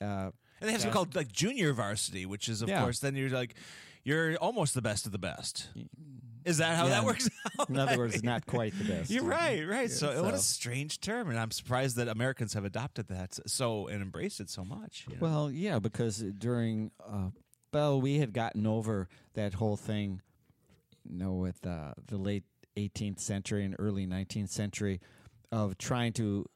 [0.00, 0.30] Uh,
[0.60, 2.80] and they have something called like junior varsity which is of Yeah.
[2.82, 3.54] course then you're like
[4.04, 5.68] you're almost the best of the best
[6.46, 6.90] is that how Yeah.
[6.90, 7.28] that works
[7.58, 9.10] out in other words, not quite the best.
[9.10, 9.90] You're right, right.
[9.90, 14.00] So, what a strange term, and I'm surprised that Americans have adopted that so and
[14.00, 15.04] embraced it so much.
[15.08, 15.20] you know?
[15.20, 17.30] Well, yeah, because during, uh,
[17.74, 20.22] well, we had gotten over that whole thing,
[21.04, 22.44] you know, with uh, the late
[22.76, 25.00] 18th century and early 19th century
[25.52, 26.46] of trying to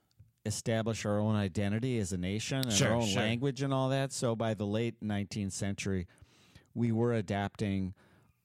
[0.46, 3.22] establish our own identity as a nation and Sure, our own sure.
[3.22, 4.12] language and all that.
[4.12, 6.06] So by the late 19th century,
[6.74, 7.94] we were adapting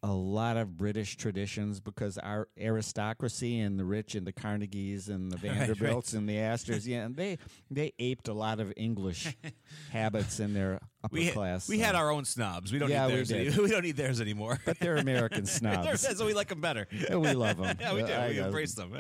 [0.08, 5.32] a lot of British traditions because our aristocracy and the rich and the Carnegies and
[5.32, 5.58] the right.
[5.58, 7.40] Vanderbilts and the Astors, yeah, and they
[7.72, 9.36] they aped a lot of English
[9.92, 11.68] habits in their upper we, class.
[11.68, 12.72] we uh, had our own snobs.
[12.72, 13.28] We don't Yeah, need theirs.
[13.30, 13.48] did.
[13.54, 14.60] Any, we don't need theirs anymore.
[14.64, 16.02] but they're American snobs.
[16.16, 16.88] so we like them better.
[16.92, 17.76] Yeah, we love them.
[17.80, 18.14] Yeah, we do.
[18.14, 18.94] I we embrace them.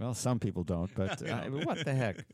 [0.00, 2.24] Well, some people don't, but uh, what the heck?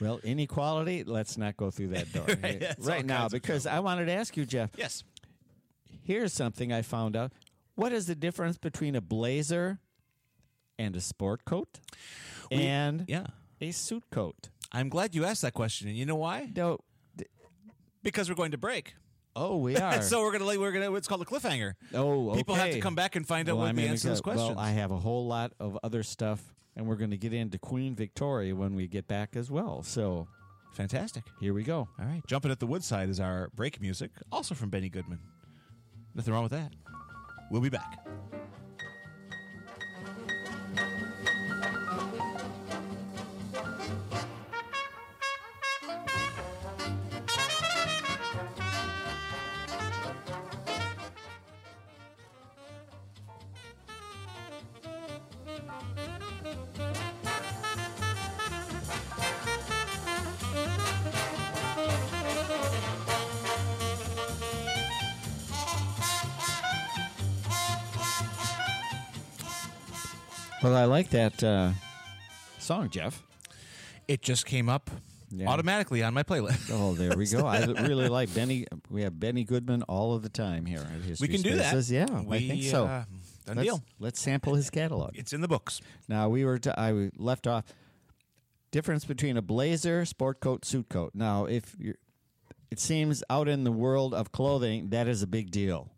[0.00, 1.04] well, inequality.
[1.04, 4.44] Let's not go through that door Right, right now because I wanted to ask you,
[4.46, 4.70] Jeff.
[4.76, 5.04] yes.
[6.04, 7.32] Here's something I found out.
[7.74, 9.78] What is the difference between a blazer
[10.78, 11.80] and a sport coat
[12.50, 13.26] and Yeah.
[13.60, 14.50] a suit coat?
[14.70, 16.50] I'm glad you asked that question, and you know why?
[16.54, 16.78] No.
[18.02, 18.94] Because we're going to break.
[19.34, 20.02] Oh, we are.
[20.02, 21.72] so we're gonna we're gonna it's called a cliffhanger.
[21.94, 22.38] oh, okay.
[22.38, 24.20] People have to come back and find out Well, what I'm the answer to those
[24.20, 24.50] questions.
[24.50, 27.58] Well, I have a whole lot of other stuff, and we're going to get into
[27.58, 29.82] Queen Victoria when we get back as well.
[29.82, 30.28] So
[30.74, 31.24] Fantastic.
[31.40, 31.88] here we go.
[31.98, 35.18] All right, jumping at the woodside is our break music, also from Benny Goodman.
[36.14, 36.72] Nothing wrong with that.
[37.50, 38.06] We'll be back.
[70.64, 71.72] Well, I like that uh,
[72.58, 73.22] song, Jeff.
[74.08, 74.90] It just came up
[75.30, 75.46] Yeah.
[75.46, 76.70] automatically on my playlist.
[76.72, 77.46] Oh, there we go.
[77.46, 78.66] I really like Benny.
[78.88, 81.68] We have Benny Goodman all of the time here at History we can do that.
[81.72, 81.92] Spaces.
[81.92, 82.86] Yeah, we, I think so.
[82.86, 83.04] uh,
[83.44, 83.82] Done let's, deal.
[83.98, 85.10] Let's sample his catalog.
[85.18, 85.82] It's in the books.
[86.08, 87.64] Now we were to, I left off
[88.70, 91.10] difference between a blazer, sport coat, suit coat.
[91.14, 91.96] Now, if you're,
[92.70, 95.90] it seems out in the world of clothing that is a big deal.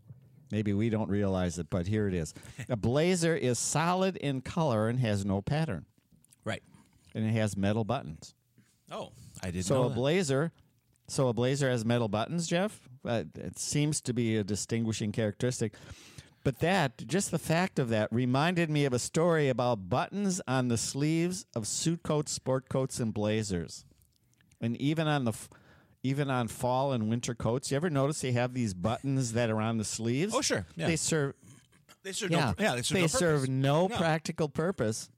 [0.50, 2.32] Maybe we don't realize it, but here it is.
[2.68, 5.86] a blazer is solid in color and has no pattern,
[6.44, 6.62] Right.
[7.14, 8.34] and it has metal buttons.
[8.90, 9.10] Oh,
[9.42, 9.94] I didn't So know a that.
[9.96, 10.52] blazer,
[11.08, 12.88] so a blazer has metal buttons, Jeff.
[13.04, 15.74] Uh, it seems to be a distinguishing characteristic.
[16.44, 20.68] But that, just the fact of that, reminded me of a story about buttons on
[20.68, 23.84] the sleeves of suit coats, sport coats, and blazers,
[24.60, 25.48] and even on the, f-
[26.06, 27.70] even on fall and winter coats.
[27.70, 30.32] You ever notice they have these buttons that are on the sleeves?
[30.34, 30.64] Oh, sure.
[30.76, 30.86] Yeah.
[30.86, 31.34] They serve
[32.02, 33.96] They serve yeah, no, yeah, they serve they no serve no No.
[33.96, 35.10] practical purpose.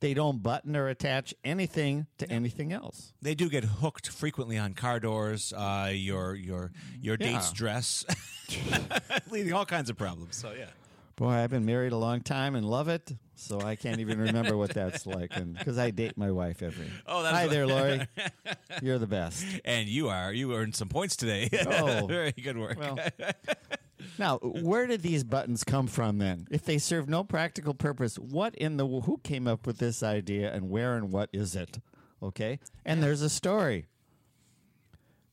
[0.00, 3.14] They don't button or attach anything to anything else.
[3.22, 7.32] They do get hooked frequently on car doors, uh, your your your Yeah.
[7.32, 8.04] date's dress,
[9.30, 10.36] leading all kinds of problems.
[10.36, 10.66] So yeah,
[11.16, 14.56] Boy, I've been married a long time and love it, so I can't even remember
[14.56, 15.30] what that's like.
[15.36, 16.86] And because I date my wife every.
[17.06, 18.06] Oh, that's hi what- there, Lori.
[18.82, 19.44] You're the best.
[19.64, 21.48] and you are you earned some points today.
[21.66, 22.06] Oh.
[22.06, 22.78] very good work.
[22.78, 22.98] Well,
[24.18, 26.46] now, where did these buttons come from then?
[26.50, 30.52] If they serve no practical purpose, what in the who came up with this idea,
[30.52, 31.78] and where and what is it?
[32.22, 33.86] Okay, and there's a story.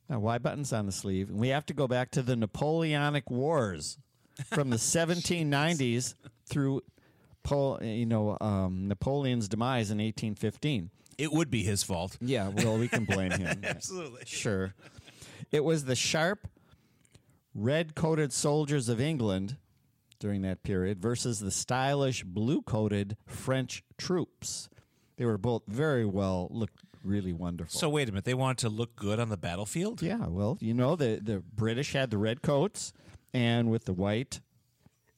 [0.09, 1.29] Now, why buttons on the sleeve?
[1.29, 3.97] And We have to go back to the Napoleonic Wars
[4.45, 6.15] from the 1790s
[6.45, 6.81] through,
[7.43, 10.89] Pol- you know, um, Napoleon's demise in 1815.
[11.17, 12.17] it would be his fault.
[12.21, 13.61] Yeah, well, we can blame him.
[13.63, 14.23] Absolutely.
[14.25, 14.73] Sure.
[15.51, 16.47] It was the sharp,
[17.53, 19.57] red coated soldiers of England
[20.19, 24.69] during that period versus the stylish, blue coated French troops.
[25.17, 27.77] They were both very well, looked really wonderful.
[27.79, 30.01] So wait a minute, they wanted to look good on the battlefield.
[30.01, 32.93] yeah, well, you know, the, the British had the red coats
[33.33, 34.41] and with the white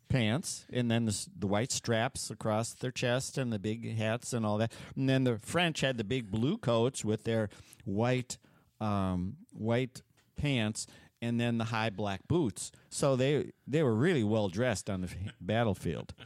[0.09, 4.45] pants and then the, the white straps across their chest and the big hats and
[4.45, 4.71] all that.
[4.95, 7.49] And then the French had the big blue coats with their
[7.85, 8.37] white
[8.79, 10.01] um, white
[10.35, 10.85] pants
[11.21, 12.71] and then the high black boots.
[12.89, 15.09] So they they were really well dressed on the
[15.41, 16.13] battlefield.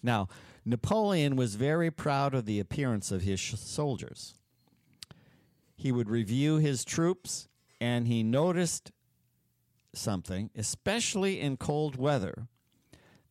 [0.00, 0.28] Now,
[0.64, 4.34] Napoleon was very proud of the appearance of his sh- soldiers.
[5.76, 7.48] He would review his troops
[7.80, 8.92] and he noticed
[9.94, 12.46] something, especially in cold weather,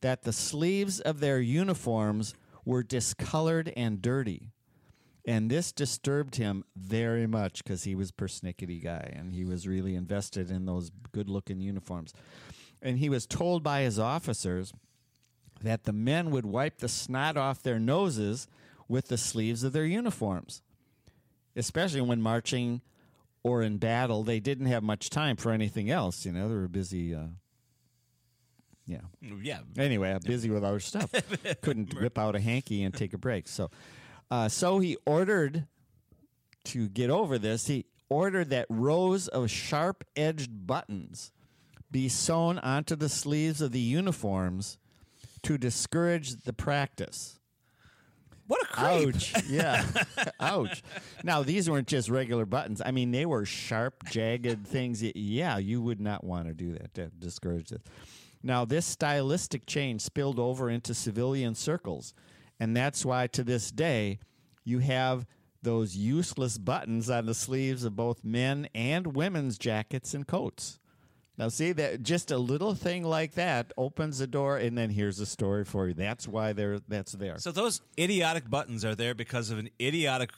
[0.00, 4.50] that the sleeves of their uniforms were discolored and dirty.
[5.26, 9.94] And this disturbed him very much because he was persnickety guy and he was really
[9.94, 12.14] invested in those good looking uniforms.
[12.80, 14.72] And he was told by his officers
[15.60, 18.46] that the men would wipe the snot off their noses
[18.86, 20.62] with the sleeves of their uniforms,
[21.56, 22.80] especially when marching
[23.48, 24.22] or in battle.
[24.22, 26.26] They didn't have much time for anything else.
[26.26, 27.14] You know, they were busy.
[27.14, 27.28] Uh,
[28.86, 29.00] yeah.
[29.20, 29.60] Yeah.
[29.76, 31.12] Anyway, I'm busy with other stuff.
[31.62, 33.48] Couldn't whip out a hanky and take a break.
[33.48, 33.70] So,
[34.30, 35.66] uh, so he ordered
[36.64, 37.66] to get over this.
[37.66, 41.32] He ordered that rows of sharp-edged buttons
[41.90, 44.78] be sewn onto the sleeves of the uniforms
[45.42, 47.37] to discourage the practice.
[48.48, 49.14] What a creep.
[49.14, 49.34] Ouch.
[49.48, 49.84] Yeah.
[50.40, 50.82] Ouch.
[51.22, 52.82] Now, these weren't just regular buttons.
[52.84, 55.02] I mean, they were sharp, jagged things.
[55.02, 57.82] Yeah, you would not want to do that to discourage this.
[58.42, 62.14] Now, this stylistic change spilled over into civilian circles.
[62.58, 64.18] And that's why to this day,
[64.64, 65.26] you have
[65.62, 70.77] those useless buttons on the sleeves of both men and women's jackets and coats.
[71.38, 75.20] Now, see that just a little thing like that opens the door, and then here's
[75.20, 75.94] a story for you.
[75.94, 77.38] That's why they're that's there.
[77.38, 80.30] So those idiotic buttons are there because of an idiotic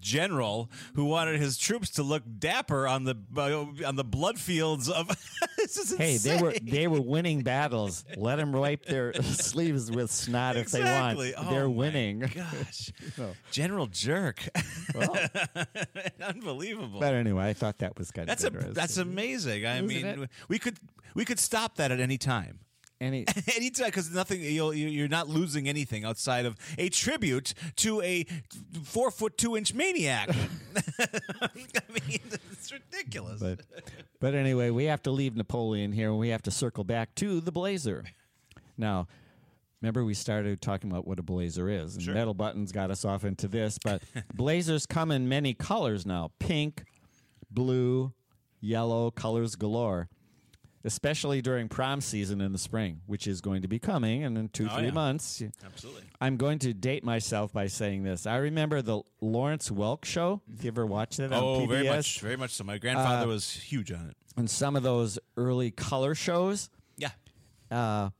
[0.00, 4.88] general who wanted his troops to look dapper on the uh, on the blood fields
[4.88, 5.08] of.
[5.98, 8.04] Hey, they were they were winning battles.
[8.16, 11.18] Let them wipe their sleeves with snot if they want.
[11.36, 12.20] Oh, They're winning.
[12.20, 12.92] Gosh,
[13.50, 14.48] General Jerk,
[14.94, 15.16] Well,
[16.22, 17.00] unbelievable.
[17.00, 19.66] but anyway, I thought that was kind That's of a that's amazing.
[19.66, 20.30] I Isn't mean, it?
[20.48, 20.78] we could
[21.14, 22.60] we could stop that at any time.
[23.00, 23.24] Any,
[23.56, 28.24] Anytime, because nothing you'll, you- you're not losing anything outside of a tribute to a
[28.82, 30.28] four foot two inch maniac.
[30.98, 31.48] I
[32.08, 32.20] mean,
[32.52, 33.40] it's ridiculous.
[33.40, 33.60] but
[34.20, 37.40] but anyway, we have to leave Napoleon here, and we have to circle back to
[37.40, 38.04] the blazer.
[38.76, 39.06] Now,
[39.80, 43.24] remember we started talking about what a blazer is, and metal buttons got us off
[43.24, 43.78] into this.
[43.82, 44.02] But
[44.34, 46.82] blazers come in many colors now: pink,
[47.50, 48.12] blue,
[48.60, 50.08] yellow, colors galore.
[50.84, 54.48] Especially during prom season in the spring, which is going to be coming, and in
[54.48, 54.90] two Oh, three yeah.
[54.92, 55.42] months.
[55.64, 56.02] Absolutely.
[56.20, 58.26] I'm going to date myself by saying this.
[58.26, 60.40] I remember the Lawrence Welk show.
[60.54, 62.62] If you ever watched it Oh, very much, very much so.
[62.64, 64.16] My grandfather Uh, was huge on it.
[64.36, 67.10] and some of those early color shows, Yeah.
[67.72, 68.10] uh,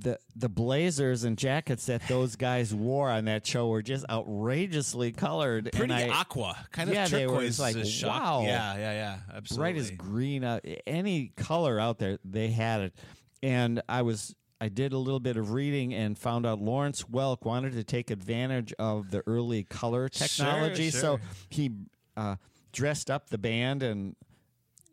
[0.00, 5.12] the the blazers and jackets that those guys wore on that show were just outrageously
[5.12, 5.70] colored.
[5.72, 7.58] Pretty I, aqua, kind of yeah, they were turquoise.
[7.58, 8.42] like, wow.
[8.44, 9.18] Yeah, yeah, yeah.
[9.34, 9.72] Absolutely.
[9.72, 10.44] bright as green.
[10.44, 12.94] Uh, any color out there, they had it.
[13.42, 17.44] And I was, I did a little bit of reading and found out Lawrence Welk
[17.44, 21.20] wanted to take advantage of the early color technology, so sure.
[21.48, 21.70] he
[22.16, 22.36] uh,
[22.72, 24.16] dressed up the band and.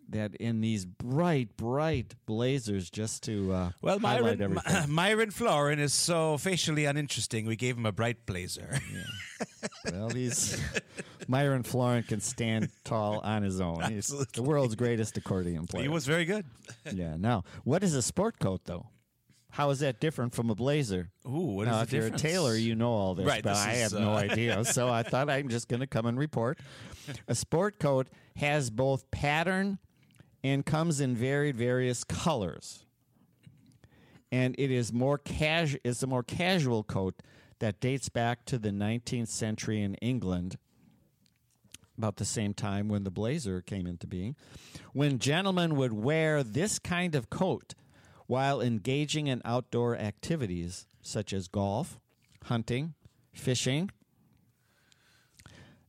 [0.10, 4.94] That in these bright, bright blazers, just to uh, Well, highlight Myron, everything.
[4.94, 7.48] Myron Floren is so facially uninteresting.
[7.48, 8.80] We gave him a bright blazer.
[9.92, 10.60] Well, he's
[11.28, 13.82] Myron Floren can stand tall on his own.
[13.92, 15.84] He's the world's greatest accordion player.
[15.84, 16.46] he was very good.
[16.94, 17.16] Yeah.
[17.18, 18.88] Now, what is a sport coat though?
[19.50, 21.10] How is that different from a blazer?
[21.28, 23.54] Ooh, what is now, the if you're a tailor, you know all this, Right, but
[23.54, 24.64] this I is, have no uh, idea.
[24.66, 26.60] So I thought I'm just going to come and report.
[27.28, 29.80] A sport coat has both pattern
[30.46, 32.86] and comes in varied various colors.
[34.32, 35.80] And it is more casual.
[35.84, 37.16] It's a more casual coat
[37.58, 40.58] that dates back to the 19th century in England
[41.98, 44.36] about the same time when the blazer came into being,
[44.94, 47.74] when gentlemen would wear this kind of coat
[48.28, 52.00] while engaging in outdoor activities such as golf,
[52.44, 52.94] hunting,
[53.34, 53.90] fishing,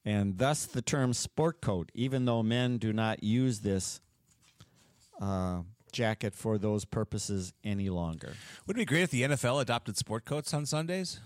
[0.02, 4.00] and thus the term sport coat, even though men do not use this
[5.20, 5.62] uh,
[5.92, 8.34] jacket for those purposes any longer.
[8.66, 11.20] Would it be great if the NFL adopted sport coats on Sundays?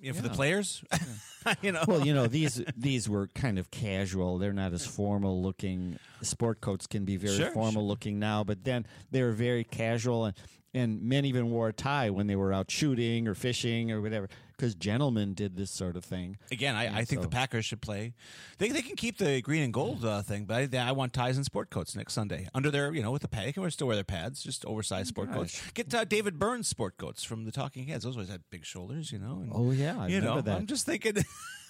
[0.00, 0.34] You know, for the Yeah.
[0.34, 0.84] players?
[1.62, 1.82] you know.
[1.88, 4.38] Well, you know these these were kind of casual.
[4.38, 5.98] They're not as formal looking.
[6.22, 10.26] Sport coats can be very Sure, formal looking now, but then they were very casual,
[10.26, 10.34] and
[10.74, 14.28] and men even wore a tie when they were out shooting or fishing or whatever.
[14.56, 16.38] Because gentlemen did this sort of thing.
[16.52, 18.14] Again, I, I think the Packers should play.
[18.58, 21.36] They, they can keep the green and gold uh, thing, but I, I want ties
[21.36, 23.46] and sport coats next Sunday under their, you know, with the pad.
[23.46, 25.60] They can still wear their pads, just oversized sport coats.
[25.72, 28.04] Get uh, David Byrne's sport coats from the Talking Heads.
[28.04, 29.40] Those always had big shoulders, you know.
[29.42, 30.56] And, Oh yeah, I you remember know, that.
[30.56, 31.16] I'm just thinking.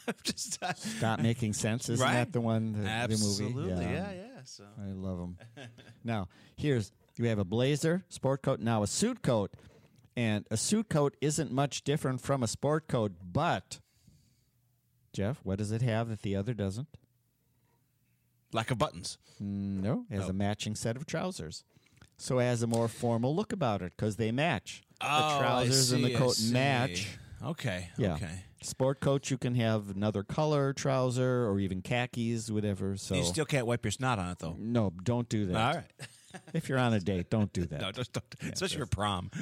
[0.07, 1.89] I'm just uh, Stop making sense.
[1.89, 2.15] Isn't right?
[2.15, 2.73] that the one?
[2.73, 3.85] The, the Absolutely, movie?
[3.85, 4.41] yeah, yeah.
[4.45, 5.39] So I love them.
[6.05, 9.53] now, here's you have a blazer, sport coat, now a suit coat.
[10.17, 13.81] And a suit coat isn't much different from a sport coat, but
[15.13, 16.89] Jeff, what does it have that the other doesn't?
[18.53, 19.19] lack of buttons.
[19.43, 20.31] Mm, no, it has Oh.
[20.31, 21.65] a matching set of trousers.
[22.17, 24.85] So it has a more formal look about it because they match.
[25.01, 26.53] Oh, the trousers and the I coat see.
[26.53, 27.19] match.
[27.43, 27.91] Okay.
[27.99, 28.15] Yeah.
[28.15, 28.45] Okay.
[28.63, 32.97] Sport coat, you can have another color trouser or even khakis, whatever.
[32.97, 34.55] So You still can't wipe your snot on it though.
[34.57, 35.57] no, don't do that.
[35.57, 35.91] All right.
[36.53, 37.81] If you're on a date, don't do that.
[37.85, 38.25] No, just don't.
[38.53, 39.31] Especially for prom.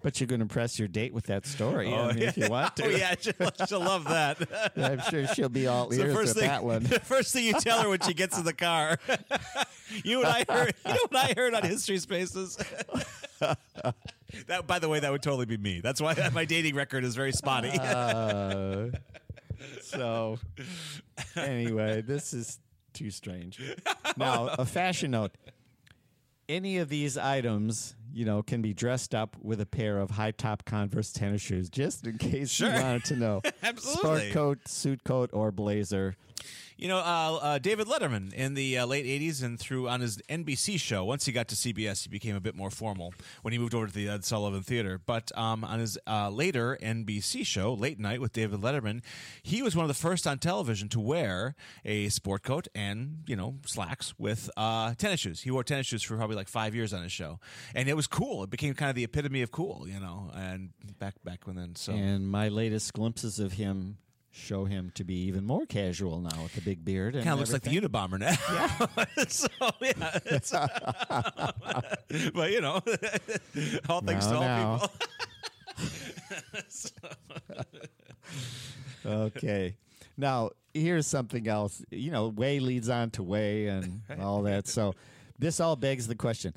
[0.00, 1.92] But you're going to impress your date with that story.
[1.92, 2.84] I mean, if you want to.
[2.84, 4.38] Oh yeah, she'll, she'll love that.
[4.76, 6.84] I'm sure she'll be all ears first with thing, that one.
[6.84, 8.98] The first thing you tell her when she gets in the car.
[10.04, 10.74] you and I heard.
[10.86, 12.56] You know what I heard on History Spaces.
[14.46, 15.80] that, by the way, that would totally be me.
[15.80, 17.76] That's why my dating record is very spotty.
[17.76, 18.90] Uh,
[19.82, 20.38] so,
[21.36, 22.60] anyway, this is
[22.92, 23.60] too strange.
[24.16, 25.32] Now, a fashion note.
[26.48, 30.30] Any of these items, you know, can be dressed up with a pair of high
[30.30, 32.68] top Converse tennis shoes, just in case Sure.
[32.74, 33.42] you wanted to know.
[33.62, 34.00] Absolutely.
[34.00, 36.16] Sport coat, suit coat, or blazer.
[36.78, 40.18] You know, uh, uh, David Letterman in the uh, late '80s and through on his
[40.28, 41.04] NBC show.
[41.04, 43.12] Once he got to CBS, he became a bit more formal
[43.42, 45.00] when he moved over to the Ed Sullivan Theater.
[45.04, 49.02] But um, on his uh, later NBC show, Late Night with David Letterman,
[49.42, 53.34] he was one of the first on television to wear a sport coat and you
[53.34, 55.40] know slacks with uh, tennis shoes.
[55.40, 57.40] He wore tennis shoes for probably like five years on his show,
[57.74, 58.44] and it was cool.
[58.44, 60.30] It became kind of the epitome of cool, you know.
[60.32, 60.70] And
[61.00, 63.98] back back when then, so And my latest glimpses of him
[64.38, 67.14] show him to be even more casual now with the big beard.
[67.14, 67.70] kind of looks like the.
[67.70, 68.34] Unabomber now.
[69.28, 69.48] so
[69.80, 70.50] yeah, it's,
[72.32, 72.74] but you know,
[73.88, 74.90] all thanks to all now.
[75.76, 77.10] people.
[79.06, 79.76] okay.
[80.16, 81.82] Now, here's something else.
[81.90, 84.66] You know, way leads on to way and all that.
[84.66, 84.94] So,
[85.38, 86.54] this all begs the question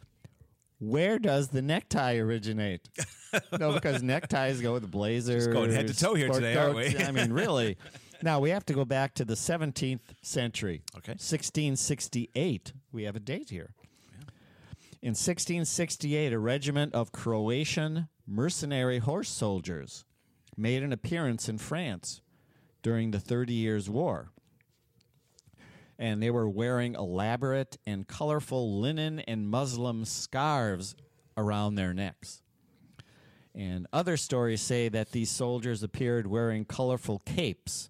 [0.81, 2.89] where does the necktie originate?
[3.59, 5.47] no, because neckties go with blazers.
[5.47, 6.97] going head to toe here today, aren't we?
[6.97, 7.77] I mean, really.
[8.23, 10.83] Now, we have to go back to the 17th century.
[10.95, 11.13] Okay.
[11.13, 12.71] 1668.
[12.91, 13.73] We have a date here.
[15.01, 20.05] In 1668, a regiment of Croatian mercenary horse soldiers
[20.55, 22.21] made an appearance in France
[22.83, 24.29] during the Thirty Years' War.
[26.01, 30.95] And they were wearing elaborate and colorful linen and muslin scarves
[31.37, 32.41] around their necks.
[33.53, 37.89] And other stories say that these soldiers appeared wearing colorful capes,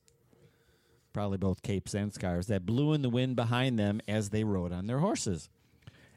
[1.14, 4.74] probably both capes and scarves, that blew in the wind behind them as they rode
[4.74, 5.48] on their horses.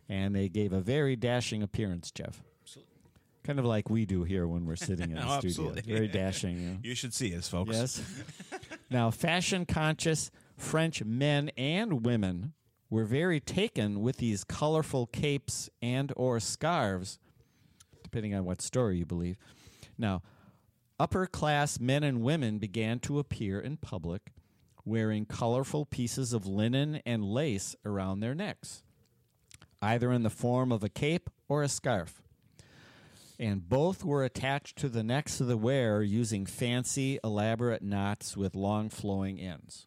[0.08, 2.42] And they gave a very dashing appearance, Jeff.
[2.64, 2.92] Absolutely.
[3.44, 5.68] kind of like we do here when we're sitting in Oh, the studio.
[5.70, 5.82] absolutely.
[5.82, 6.58] Very dashing.
[6.60, 6.78] You know?
[6.82, 7.70] You should see us, folks.
[7.72, 8.02] Yes.
[8.90, 12.52] now, fashion conscious French men and women
[12.90, 17.18] were very taken with these colorful capes and or scarves,
[18.02, 19.36] depending on what story you believe.
[19.98, 20.22] Now,
[20.98, 24.32] upper class men and women began to appear in public
[24.84, 28.82] wearing colorful pieces of linen and lace around their necks,
[29.80, 32.22] either in the form of a cape or a scarf
[33.38, 38.54] and both were attached to the necks of the wearer using fancy, elaborate knots with
[38.54, 39.86] long flowing ends.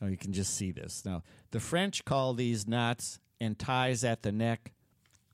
[0.00, 1.04] Now you can just see this.
[1.04, 4.72] Now, the French call these knots and ties at the neck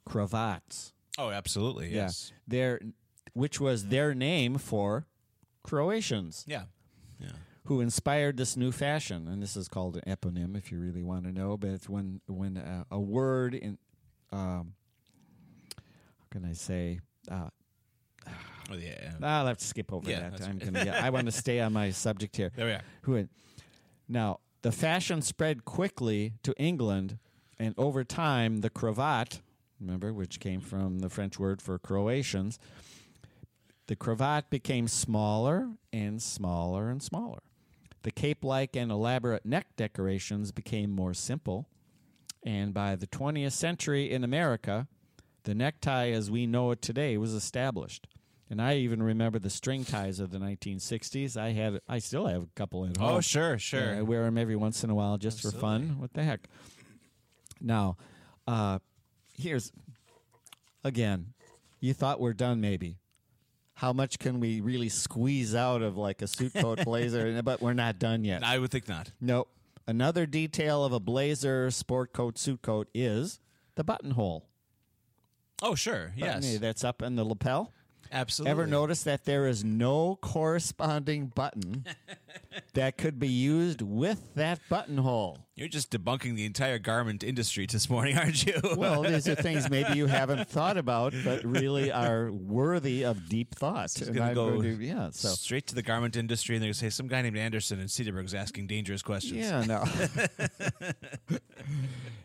[0.04, 0.92] cravats.
[1.18, 1.92] Oh, absolutely.
[1.94, 2.30] Yes.
[2.32, 2.36] Yeah.
[2.48, 2.80] Their,
[3.34, 5.06] which was their name for
[5.62, 6.64] Croatians Yeah.
[7.20, 7.32] Yeah.
[7.64, 11.24] who inspired this new fashion, and this is called an eponym, if you really want
[11.24, 11.56] to know.
[11.56, 13.76] But it's when when uh, a word in,
[14.32, 14.74] um,
[15.76, 17.00] how can I say?
[17.30, 17.50] Uh,
[18.72, 19.14] Oh, yeah.
[19.20, 20.42] I'll have to skip over Yeah, that.
[20.42, 20.84] I'm gonna.
[20.84, 22.52] Yeah, I want to stay on my subject here.
[22.54, 22.82] There we are.
[23.02, 23.26] Who?
[24.08, 27.18] Now the fashion spread quickly to England,
[27.58, 29.40] and over time, the cravat,
[29.80, 32.58] remember, which came from the French word for Croatians,
[33.86, 37.40] the cravat became smaller and smaller and smaller.
[38.02, 41.66] The cape like and elaborate neck decorations became more simple.
[42.42, 44.86] And by the 20th century in America,
[45.44, 48.06] the necktie as we know it today was established.
[48.50, 51.36] And I even remember the string ties of the 1960s.
[51.36, 53.16] I had, I still have a couple at home.
[53.16, 53.94] Oh, sure, sure.
[53.94, 56.00] I wear them every once in a while just for fun.
[56.00, 56.48] What the heck?
[57.60, 57.96] Now,
[58.48, 58.80] uh,
[59.38, 59.70] here's
[60.82, 61.32] again.
[61.78, 62.98] You thought we're done, maybe.
[63.74, 67.40] How much can we really squeeze out of like a suit coat blazer?
[67.42, 68.42] But we're not done yet.
[68.44, 69.12] I would think not.
[69.20, 69.48] Nope.
[69.86, 73.40] Another detail of a blazer, sport coat, suit coat is
[73.76, 74.44] the buttonhole.
[75.62, 76.12] Oh, sure.
[76.16, 76.58] Yes.
[76.58, 77.72] That's up in the lapel.
[78.12, 78.50] Absolutely.
[78.50, 81.84] Ever notice that there is no corresponding button
[82.74, 85.38] that could be used with that buttonhole?
[85.54, 88.54] You're just debunking the entire garment industry this morning, aren't you?
[88.76, 93.54] Well, these are things maybe you haven't thought about, but really are worthy of deep
[93.54, 93.92] thought.
[94.12, 96.78] Gonna go going to- yeah, so straight to the garment industry, and they're going to
[96.78, 99.38] say some guy named Anderson in Cedarburg's asking dangerous questions.
[99.38, 99.84] yeah, no.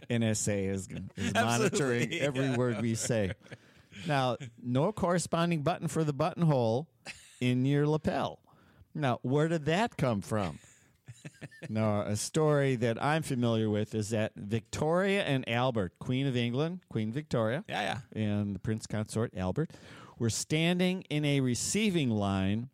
[0.09, 3.31] NSA is, is monitoring Absolutely, every word we say.
[4.07, 6.87] Now, no corresponding button for the buttonhole
[7.41, 8.39] in your lapel.
[8.93, 10.59] Now, where did that come from?
[11.69, 16.81] now, a story that I'm familiar with is that Victoria and Albert, Queen of England,
[16.89, 18.21] Queen Victoria, Yeah, yeah.
[18.21, 19.71] and the Prince Consort Albert
[20.19, 22.69] were standing in a receiving line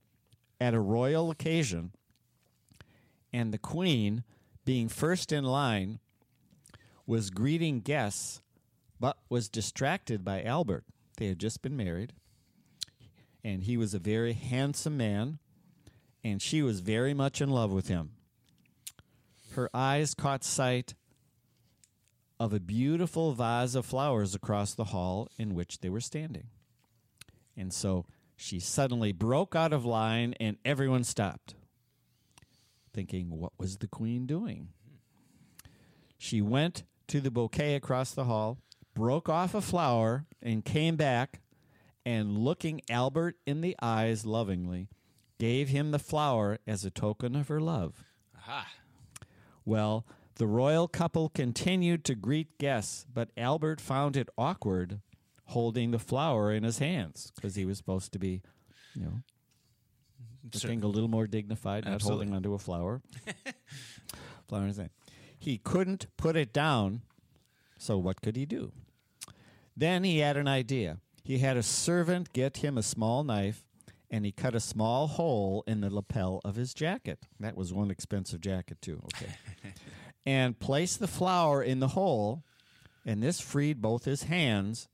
[0.60, 1.92] at a royal occasion,
[3.34, 4.24] and the Queen,
[4.66, 6.00] being first in line,
[7.08, 8.42] was greeting guests,
[9.00, 10.84] but was distracted by Albert.
[11.22, 12.14] They had just been married,
[13.44, 15.38] and he was a very handsome man,
[16.24, 18.14] and she was very much in love with him.
[19.52, 20.96] Her eyes caught sight
[22.40, 26.48] of a beautiful vase of flowers across the hall in which they were standing.
[27.56, 31.54] And so she suddenly broke out of line and everyone stopped,
[32.96, 34.70] thinking, what was the queen doing?
[36.18, 38.58] She went to the bouquet across the hall,
[38.94, 41.42] broke off a flower, and came back
[42.06, 44.90] and, looking Albert in the eyes lovingly,
[45.40, 48.04] gave him the flower as a token of her love.
[48.38, 48.68] Aha.
[49.66, 55.02] Well, the royal couple continued to greet guests, but Albert found it awkward
[55.46, 58.42] holding the flower in his hands because he was supposed to be,
[58.96, 60.50] you know, mm-hmm.
[60.54, 62.26] looking a little more dignified, not Absolutely.
[62.26, 63.02] holding onto a flower.
[64.48, 64.90] flower in his hand.
[65.38, 67.02] He couldn't put it down,
[67.78, 68.72] so what could he do?
[69.76, 70.98] Then he had an idea.
[71.24, 73.64] He had a servant get him a small knife,
[74.10, 77.28] and he cut a small hole in the lapel of his jacket.
[77.40, 79.02] That was one expensive jacket, too.
[79.16, 79.34] Okay.
[80.26, 82.44] and placed the flower in the hole,
[83.06, 84.88] and this freed both his hands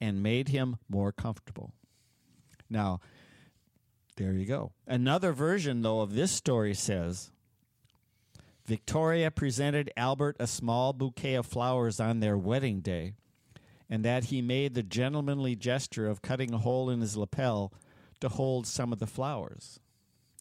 [0.00, 1.72] and made him more comfortable.
[2.68, 3.00] Now,
[4.16, 4.72] there you go.
[4.86, 7.30] Another version, though, of this story says
[8.64, 13.14] Victoria presented Albert a small bouquet of flowers on their wedding day,
[13.88, 17.72] and that he made the gentlemanly gesture of cutting a hole in his lapel
[18.20, 19.80] to hold some of the flowers.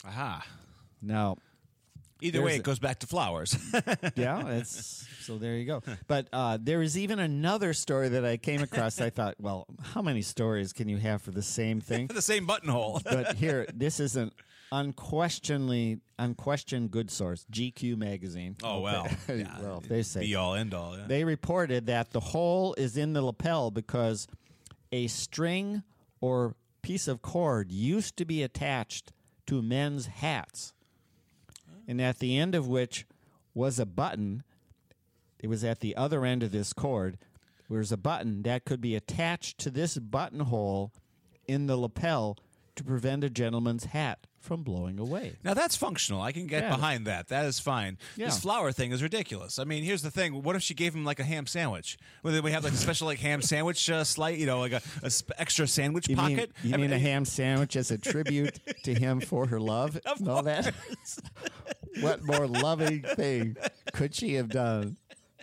[0.05, 0.45] Aha.
[1.01, 1.37] Now,
[2.21, 3.57] Either way, it goes back to flowers.
[4.15, 5.83] yeah, it's so there you go.
[6.07, 9.01] But uh, there is even another story that I came across.
[9.01, 12.07] I thought, well, how many stories can you have for the same thing?
[12.13, 13.01] the same buttonhole.
[13.03, 14.31] but here, this is an
[14.75, 18.55] unquestionably unquestioned good source, GQ magazine.
[18.63, 19.07] Oh, well.
[19.29, 19.59] Yeah.
[19.61, 20.97] well, they say Be all end all.
[20.97, 21.05] Yeah.
[21.07, 24.27] they reported that the hole is in the lapel because
[24.91, 25.83] a string
[26.21, 29.11] or piece of cord used to be attached
[29.47, 30.73] to men's hats,
[31.87, 33.05] and at the end of which
[33.53, 34.43] was a button.
[35.39, 37.17] It was at the other end of this cord.
[37.69, 40.91] There was a button that could be attached to this buttonhole
[41.47, 42.37] in the lapel
[42.75, 45.35] to prevent a gentleman's hat from blowing away.
[45.43, 46.21] Now that's functional.
[46.21, 46.75] I can get Yeah.
[46.75, 47.27] behind that.
[47.27, 47.97] That is fine.
[48.15, 48.27] Yeah.
[48.27, 49.59] This flower thing is ridiculous.
[49.59, 50.43] I mean, here's the thing.
[50.43, 51.97] What if she gave him like a ham sandwich?
[52.23, 54.71] Well, then we have like a special like ham sandwich uh, slice, you know, like
[54.73, 56.51] a, a sp- extra sandwich You mean, pocket.
[56.63, 59.97] you I mean a ham sandwich as a tribute to him for her love?
[60.05, 60.73] Of and all that?
[62.01, 63.57] what more loving thing
[63.93, 64.97] could she have done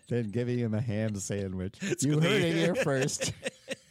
[0.08, 1.74] than giving him a ham sandwich?
[2.00, 3.32] you good heard it here first.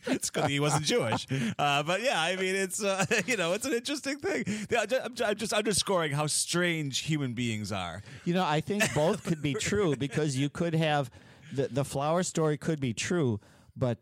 [0.07, 1.27] it's good he wasn't Jewish.
[1.57, 4.43] Uh, but yeah, I mean, it's uh, you know, it's an interesting thing.
[4.69, 8.01] Yeah, I'm I'm just underscoring how strange human beings are.
[8.25, 11.11] You know, I think both could be true because you could have
[11.53, 13.39] the the flower story could be true,
[13.75, 13.97] but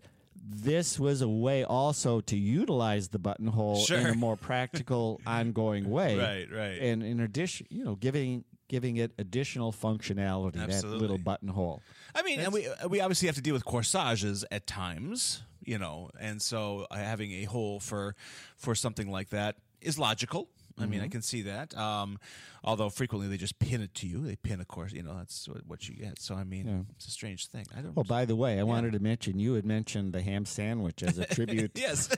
[0.52, 6.18] this was a way also to utilize the buttonhole in a more practical, ongoing way.
[6.18, 6.82] Right, right.
[6.82, 11.82] And in addition, you know, giving giving it additional functionality, that little buttonhole.
[12.16, 16.10] I mean, and we we obviously have to deal with corsages at times, you know,
[16.20, 18.16] and so uh, having a hole for
[18.58, 20.48] for something like that is logical.
[20.82, 21.12] I mean, I Mm-hmm.
[21.12, 21.76] can see that.
[21.78, 22.18] Um,
[22.64, 24.20] although frequently they just pin it to you.
[24.26, 24.94] They pin, of course.
[24.94, 26.20] You know, that's what, what you get.
[26.22, 27.66] So I mean, it's a strange thing.
[27.78, 27.94] I don't.
[27.98, 31.18] Oh, by the way, I wanted to mention you had mentioned the ham sandwich as
[31.20, 31.72] a tribute.
[31.76, 32.10] yes,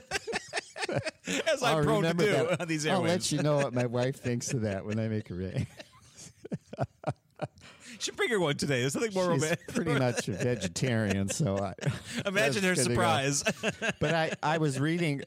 [1.52, 2.60] as I'm prone to do that.
[2.60, 3.32] on these I'll let airwaves.
[3.32, 5.66] you know what my wife thinks of that when I make a ring.
[8.02, 8.80] Should bring her one today.
[8.80, 9.68] There's nothing more She's romantic.
[9.68, 11.74] pretty much a vegetarian, so I
[12.26, 13.44] Imagine her was gonna go- surprise.
[14.00, 15.22] But I, I was reading,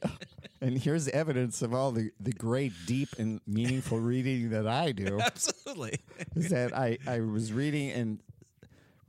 [0.60, 5.18] and here's evidence of all the, the great, deep, and meaningful reading that I do.
[5.24, 5.98] Absolutely.
[6.34, 8.20] is that I, I was reading and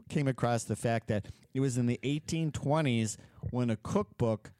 [0.09, 3.17] came across the fact that it was in the 1820s
[3.51, 4.51] when a cookbook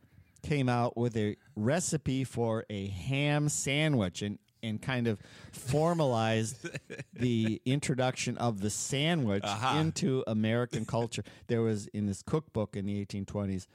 [0.43, 4.37] came out with a recipe for a ham sandwich and,
[4.67, 5.19] and kind of
[5.51, 6.69] formalized
[7.13, 9.45] the introduction of the sandwich
[9.75, 11.23] into American culture.
[11.47, 13.67] There was in this cookbook in the 1820s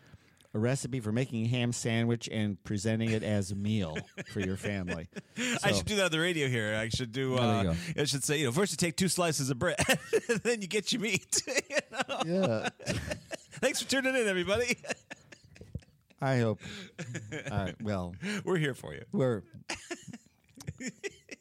[0.55, 3.97] a recipe for making a ham sandwich and presenting it as a meal
[4.33, 5.09] for your family.
[5.65, 6.77] I should do that on the radio here.
[6.77, 7.37] I should do.
[7.37, 7.75] Uh.
[7.97, 9.77] I should say, you know, first you take two slices of bread,
[10.43, 11.43] then you get your meat.
[11.71, 12.23] You know?
[12.27, 12.69] Yeah.
[13.61, 14.77] Thanks for tuning in, everybody.
[16.21, 16.61] I hope.
[17.51, 18.15] Uh, well,
[18.45, 19.05] We're here for you.
[19.13, 19.43] we're.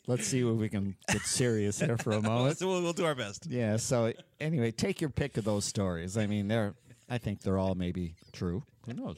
[0.08, 2.58] Let's see if we can get serious here for a moment.
[2.58, 3.46] So we'll, we'll do our best.
[3.48, 3.78] Yeah.
[3.78, 6.18] So anyway, take your pick of those stories.
[6.18, 6.74] I mean, they're.
[7.10, 8.64] I think they're all maybe true.
[8.86, 9.18] Who knows?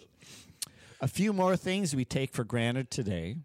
[1.00, 3.36] A few more things we take for granted today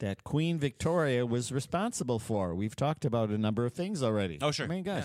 [0.00, 2.54] that Queen Victoria was responsible for.
[2.54, 4.38] We've talked about a number of things already.
[4.42, 4.66] Oh, sure.
[4.66, 5.04] I mean, gosh,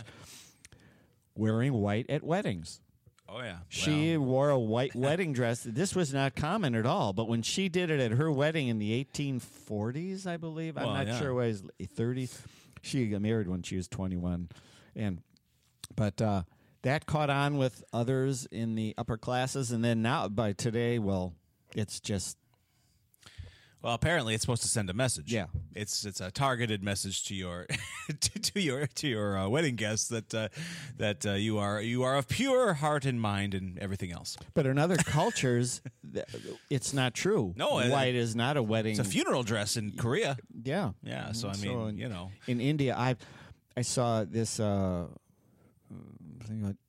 [1.35, 2.81] wearing white at weddings.
[3.30, 3.57] Oh yeah.
[3.69, 5.61] She wore a white wedding dress.
[5.63, 8.80] This was not common at all, but when she did it at her wedding in
[8.80, 11.19] the 1840s, I believe, Well, I'm not yeah.
[11.19, 11.63] sure why it was
[11.95, 12.39] 30s.
[12.82, 14.49] She got married when she was 21,
[14.95, 15.21] and
[15.95, 16.43] but uh,
[16.84, 21.34] that caught on with others in the upper classes, and then now by today, well,
[21.75, 22.38] it's just
[23.84, 25.32] Well, apparently it's supposed to send a message.
[25.32, 25.45] Yeah.
[25.75, 27.67] It's it's a targeted message to your
[28.19, 30.49] to, to your to your uh, wedding guests that uh,
[30.97, 34.36] that uh, you are you are of pure heart and mind and everything else.
[34.55, 35.82] But in other cultures,
[36.69, 37.53] it's not true.
[37.55, 38.91] No, it- white is not a wedding.
[38.97, 40.38] It's a funeral dress in Korea.
[40.63, 42.32] Yeah, Yeah, so I So mean, in- you know.
[42.47, 43.15] in India, I
[43.78, 44.59] I saw this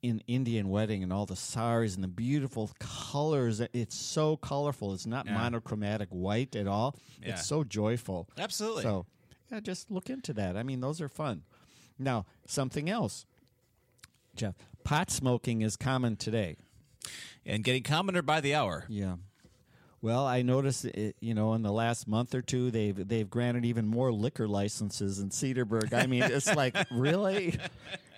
[0.03, 3.61] in Indian wedding and all the saris and the beautiful colors.
[3.73, 4.93] It's so colorful.
[4.95, 5.35] It's not Yeah.
[5.35, 6.97] monochromatic white at all.
[7.23, 7.31] Yeah.
[7.31, 8.29] It's so joyful.
[8.39, 8.83] Absolutely.
[8.83, 9.07] So
[9.51, 10.57] yeah, just look into that.
[10.57, 11.43] I mean, those are fun.
[11.99, 13.27] Now, something else,
[14.37, 14.55] Jeff.
[14.85, 16.57] Pot smoking is common today.
[17.45, 18.85] And getting commoner by the hour.
[18.89, 19.17] Yeah.
[20.01, 23.65] Well, I noticed, it, you know, in the last month or two, they've they've granted
[23.65, 25.93] even more liquor licenses in Cedarburg.
[25.93, 27.59] I mean, it's like really,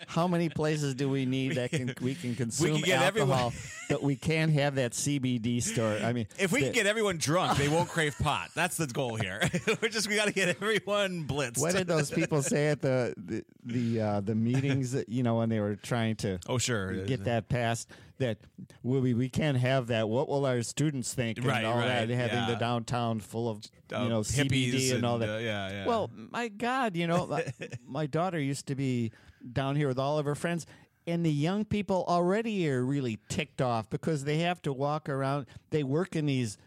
[0.06, 3.52] how many places do we need that can we can consume get everyone- alcohol,
[3.88, 5.98] but we can't have that CBD store?
[6.02, 8.50] I mean, If we can get everyone drunk, they won't crave pot.
[8.54, 9.40] That's the goal here.
[9.82, 11.58] We're just we got to get everyone blitzed.
[11.60, 14.92] what did those people say at the the the, uh, the meetings?
[14.92, 17.04] That, you know, when they were trying to Oh, sure.
[17.04, 17.88] get that passed.
[18.18, 18.36] That
[18.82, 20.06] we we can't have that.
[20.06, 21.38] What will our students think?
[21.38, 24.94] And Right, all that right, having the downtown full of you Uh, know hippies CBD
[24.94, 25.36] and, all that.
[25.36, 25.86] uh, yeah, yeah.
[25.86, 27.46] Well, my God, you know, my-
[27.86, 29.10] my daughter used to be
[29.52, 30.66] down here with all of her friends.
[31.06, 35.46] And the young people already are really ticked off because they have to walk around.
[35.70, 36.58] They work in these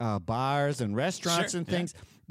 [0.00, 1.76] uh, bars and restaurants Sure, and yeah.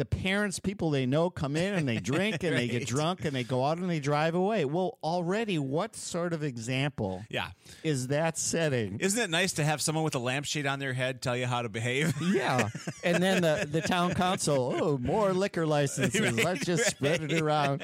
[0.02, 3.36] The parents, people they know, come in and they drink and they get drunk and
[3.36, 4.66] they go out and they drive away.
[4.66, 7.50] Well, already, what sort of example Yeah.
[7.84, 8.98] is that setting?
[9.00, 11.62] Isn't it nice to have someone with a lampshade on their head tell you how
[11.62, 12.16] to behave?
[12.32, 12.70] Yeah,
[13.04, 16.20] and then the, the town council, oh, more liquor licenses.
[16.20, 17.84] Right, Let's just spread it around.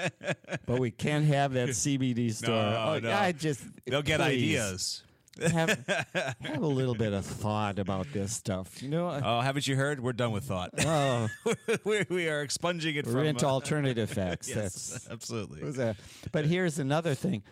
[0.65, 2.55] But we can't have that CBD store.
[2.55, 3.11] No, oh, no.
[3.11, 5.03] I just They'll get please, ideas.
[5.37, 5.85] Have,
[6.41, 8.81] have a little bit of thought about this stuff.
[8.81, 9.99] You know, Oh, haven't you heard?
[10.01, 10.71] We're done with thought.
[10.85, 11.27] oh,
[11.83, 13.25] we, we are expunging it we're from.
[13.25, 14.49] into uh, alternative facts.
[14.49, 15.63] yes, That's absolutely.
[15.63, 15.95] was a,
[16.31, 17.43] but here's another thing.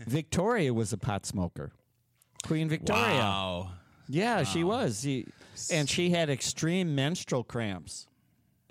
[0.00, 1.72] Victoria was a pot smoker.
[2.46, 3.02] Queen Victoria.
[3.02, 3.70] Wow.
[4.08, 5.00] Yeah, she was.
[5.02, 5.26] She,
[5.72, 8.06] and she had extreme menstrual cramps.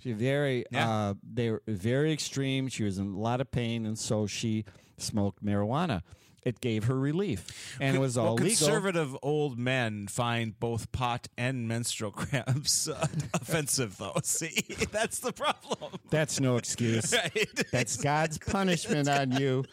[0.01, 0.89] She very Yeah.
[0.89, 2.67] uh, they were very extreme.
[2.69, 4.63] She was in a lot of pain, and so she
[4.97, 6.01] smoked marijuana.
[6.47, 8.67] It gave her relief, and it was all well, legal.
[8.67, 14.15] conservative old men find both pot and menstrual cramps uh, offensive, though.
[14.23, 15.99] See, that's the problem.
[16.09, 17.13] That's no excuse.
[17.17, 17.71] Right?
[17.71, 19.65] That's God's punishment on you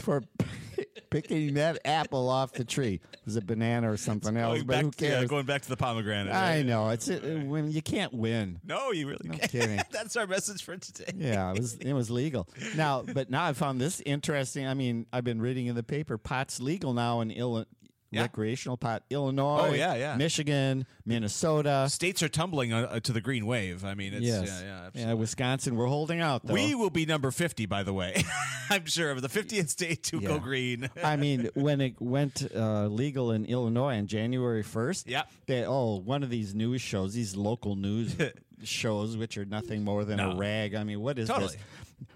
[0.00, 0.22] for
[1.10, 3.00] picking that apple off the tree.
[3.12, 5.28] It was a banana or something else, Going but back, who cares?
[5.28, 6.32] going back to the pomegranate.
[6.34, 6.66] I right?
[6.66, 8.60] know it's uh, when you can't win.
[8.64, 9.50] No, you really can't.
[9.50, 9.80] kidding.
[9.90, 11.12] That's our message for today.
[11.16, 12.48] Yeah, it was it was legal.
[12.76, 14.66] Now, but now I found this interesting.
[14.66, 17.66] I mean, I've been reading in the paper, pot's legal now in Illinois.
[18.12, 18.22] Yeah.
[18.22, 20.16] Recreational pot, Illinois, Oh, yeah, yeah.
[20.16, 23.84] Michigan, Minnesota, States are tumbling uh, uh, to the green wave.
[23.84, 25.06] I mean, it's yes, yeah, yeah.
[25.08, 25.12] yeah.
[25.14, 25.74] Wisconsin.
[25.76, 26.46] We're holding out.
[26.46, 26.54] Though.
[26.54, 28.22] We will be number 50, by the way.
[28.70, 30.88] I'm sure of the 50th state to go green.
[31.02, 35.22] I mean, when it went uh, legal in Illinois on January 1st, Yeah.
[35.46, 38.16] they, oh, one of these news shows, these local news
[38.62, 40.74] shows, which are nothing more than a rag.
[40.74, 41.48] I mean, what is Totally.
[41.48, 41.56] this?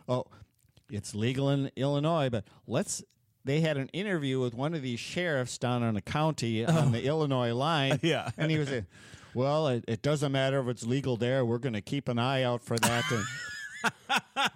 [0.09, 0.25] Oh,
[0.89, 3.03] it's legal in Illinois, but let's.
[3.45, 7.03] They had an interview with one of these sheriffs down on a county on the
[7.03, 7.09] oh.
[7.09, 7.93] Illinois line.
[7.95, 7.99] Oh.
[8.03, 8.31] Yeah.
[8.37, 8.87] And he was saying,
[9.35, 11.45] well, it, it doesn't matter if it's legal there.
[11.45, 13.05] We're going to keep an eye out for that.
[13.11, 13.25] And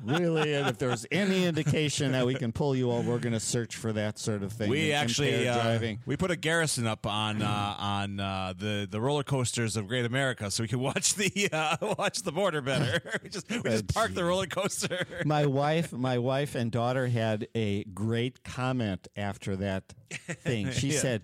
[0.05, 3.41] really, and if there's any indication that we can pull you all, we're going to
[3.41, 4.70] search for that sort of thing.
[4.70, 6.01] We actually uh, driving.
[6.07, 10.05] we put a garrison up on uh, on uh, the the roller coasters of Great
[10.05, 13.01] America, so we can watch the uh, watch the border better.
[13.22, 15.07] we just we just Oh, park the roller coaster.
[15.25, 20.70] my wife, my wife and daughter had a great comment after that thing.
[20.70, 20.99] She Yeah.
[21.01, 21.22] said,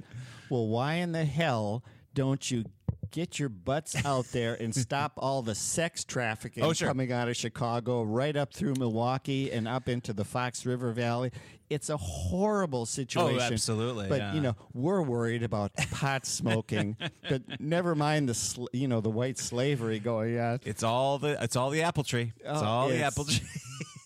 [0.49, 1.85] "Well, why in the hell
[2.15, 2.65] don't you
[3.11, 6.89] get your butts out there and stop all the sex trafficking Oh, sure.
[6.89, 11.31] coming out of Chicago right up through Milwaukee and up into the Fox River Valley?"
[11.71, 13.39] It's a horrible oh, situation.
[13.41, 14.35] Oh, absolutely, But yeah.
[14.35, 16.97] you know, we're worried about pot smoking,
[17.29, 20.59] but never mind the sl- you know the white slavery going on.
[20.65, 22.33] It's all the it's all the apple tree.
[22.41, 23.47] It's Oh, all the apple tree.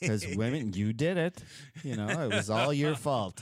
[0.00, 1.42] Because women, you did it.
[1.82, 3.40] You know, it was all your fault.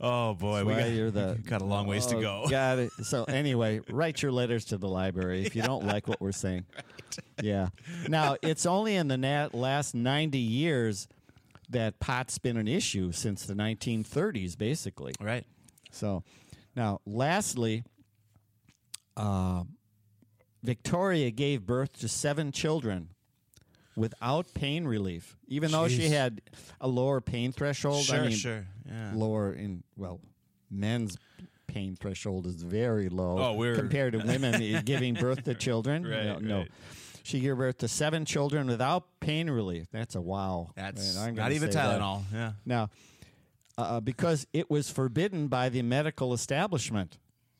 [0.00, 2.46] oh boy, we got, you're the- got a long ways to Oh, go.
[2.48, 2.90] Got it.
[3.02, 6.64] So anyway, write your letters to the library if you don't like what we're saying.
[7.42, 7.68] Yeah.
[8.08, 11.08] Now it's only in the nat- last ninety years
[11.70, 15.12] that pot's been an issue since the 1930s, basically.
[15.20, 15.44] Right.
[15.90, 16.22] So
[16.74, 17.84] now, lastly,
[19.16, 19.64] uh,
[20.62, 23.10] Victoria gave birth to seven children
[23.96, 26.40] without pain relief, even though she had
[26.80, 28.04] a lower pain threshold.
[28.04, 28.66] Sure, I mean, sure.
[28.86, 29.12] Yeah.
[29.14, 30.20] lower in well,
[30.70, 31.16] men's
[31.66, 36.06] pain threshold is very low Oh, we're- compared to women giving birth to children.
[36.06, 36.64] Right, no, no.
[37.28, 39.88] She gave birth to seven children without pain relief.
[39.92, 40.70] That's a wow.
[40.74, 42.00] That's Man, not even say that.
[42.00, 42.22] Tylenol.
[42.32, 42.52] Yeah.
[42.64, 42.88] Now,
[43.76, 47.18] uh, because it was forbidden by the medical establishment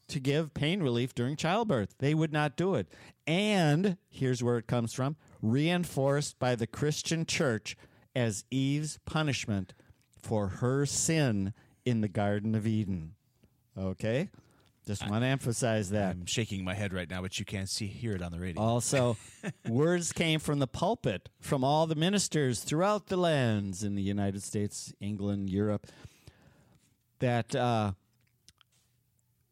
[0.09, 2.87] to give pain relief during childbirth, they would not do it.
[3.27, 7.77] And here's where it comes from reinforced by the Christian church
[8.17, 9.75] as Eve's punishment
[10.23, 11.53] for her sin
[11.85, 13.17] in the Garden of Eden.
[13.77, 14.31] Okay?
[14.89, 16.13] Just want to emphasize that.
[16.13, 18.63] I'm shaking my head right now, but you can't see hear it on the radio.
[18.63, 19.19] Also,
[19.69, 24.43] words came from the pulpit from all the ministers throughout the lands in the United
[24.43, 25.89] States, England, Europe,
[27.19, 27.93] that uh,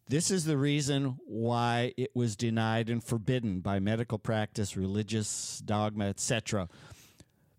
[0.07, 6.05] this is the reason why it was denied and forbidden by medical practice, religious dogma,
[6.05, 6.67] etc.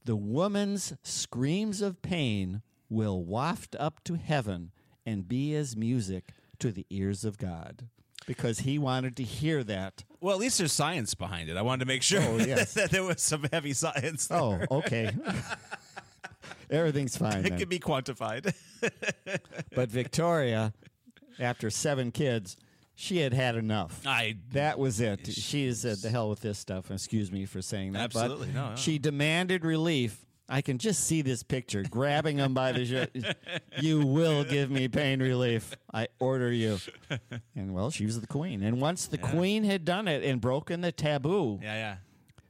[0.05, 4.72] The woman's screams of pain will waft up to heaven
[5.07, 7.88] and be as music to the ears of God.
[8.26, 11.56] Because he wanted to hear that Well, at least there's science behind it.
[11.56, 12.74] I wanted to make sure Oh, yes.
[12.74, 14.28] that there was some heavy science.
[14.30, 14.66] Oh, there.
[14.70, 15.11] Oh, okay.
[16.70, 17.38] Everything's fine.
[17.46, 17.59] it then.
[17.59, 18.54] can be quantified.
[19.74, 20.72] But Victoria,
[21.38, 22.56] after seven kids,
[22.94, 24.00] she had had enough.
[24.06, 25.26] I That was it.
[25.26, 28.12] She said, "The hell with this stuff." Excuse me for saying that.
[28.12, 28.52] but Absolutely.
[28.52, 28.76] No, no.
[28.76, 30.24] She demanded relief.
[30.49, 33.11] I can just see this picture, grabbing him by the shirt.
[33.80, 35.76] You will give me pain relief.
[35.92, 36.78] I order you.
[37.55, 38.62] And well, she was the queen.
[38.62, 41.96] And once the queen had done it and broken the taboo, yeah yeah.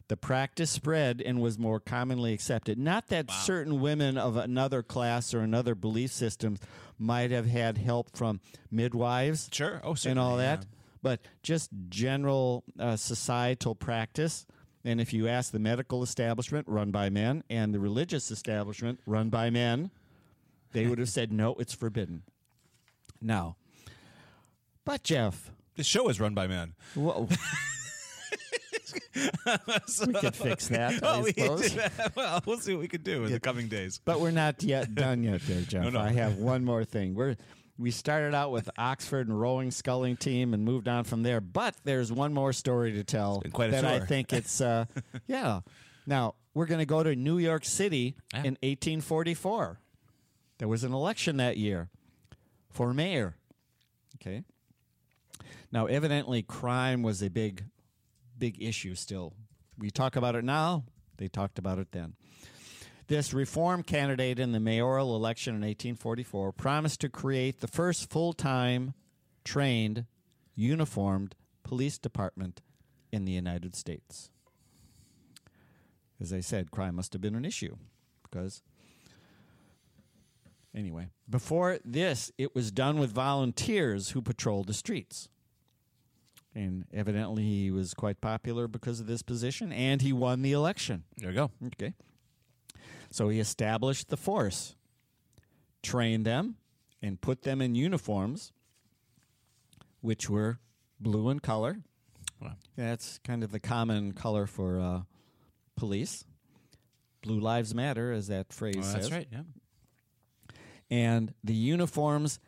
[0.06, 2.78] the practice spread and was more commonly accepted.
[2.78, 6.60] Not that certain women of another class or another belief systems
[6.98, 8.40] might have had help from
[8.70, 9.80] midwives Sure.
[9.84, 10.66] Oh, and all that, yeah.
[11.02, 14.46] but just general uh, societal practice.
[14.88, 19.28] And if you ask the medical establishment run by men and the religious establishment run
[19.28, 19.90] by men,
[20.72, 22.22] they would have said, no, it's forbidden.
[23.20, 23.56] Now,
[24.86, 26.72] but Jeff, This show is run by men.
[26.94, 27.28] whoa.
[30.06, 31.76] we could fix that, I we- suppose.
[32.14, 34.00] well, we'll see what we can do in the coming days.
[34.02, 35.92] But we're not yet done yet, there, Jeff.
[35.92, 36.00] no.
[36.00, 37.14] I have one more thing.
[37.14, 37.36] We're
[37.78, 41.40] we started out with Oxford and rowing sculling team and moved on from there.
[41.40, 44.86] But there's one more story to tell quite a that I think it's uh,
[45.26, 45.60] yeah.
[46.06, 48.38] Now we're going to go to New York City Yeah.
[48.40, 49.78] in 1844.
[50.58, 51.88] There was an election that year
[52.70, 53.36] for mayor.
[54.16, 54.42] Okay.
[55.70, 57.64] Now, evidently, crime was a big,
[58.36, 59.34] big issue still.
[59.78, 60.84] We talk about it now.
[61.18, 62.14] They talked about it then.
[63.08, 68.34] This reform candidate in the mayoral election in 1844 promised to create the first full
[68.34, 68.92] time,
[69.44, 70.04] trained,
[70.54, 72.60] uniformed police department
[73.10, 74.30] in the United States.
[76.20, 77.76] As I said, crime must have been an issue
[78.22, 78.62] because.
[80.74, 85.30] Anyway, before this, it was done with volunteers who patrolled the streets.
[86.54, 91.04] And evidently, he was quite popular because of this position, and he won the election.
[91.16, 91.50] There we go.
[91.68, 91.94] Okay.
[93.10, 94.74] So he established the force,
[95.82, 96.56] trained them,
[97.00, 98.52] and put them in uniforms,
[100.00, 100.58] which were
[101.00, 101.78] blue in color.
[102.40, 102.56] Wow.
[102.76, 105.00] That's kind of the common color for uh,
[105.76, 106.24] police.
[107.22, 108.92] Blue lives matter, as that phrase Oh, says.
[108.94, 109.28] that's right.
[109.32, 109.42] Yeah.
[110.90, 112.38] And the uniforms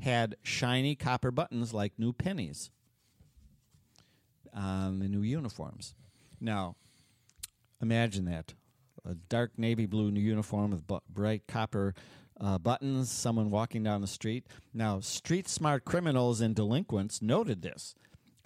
[0.00, 2.70] had shiny copper buttons like new pennies
[4.54, 5.94] on the new uniforms.
[6.40, 6.76] Now,
[7.82, 8.54] imagine that
[9.04, 11.94] a dark navy blue new uniform with bu- bright copper
[12.40, 14.46] uh, buttons, someone walking down the street.
[14.72, 17.94] Now, street smart criminals and delinquents noted this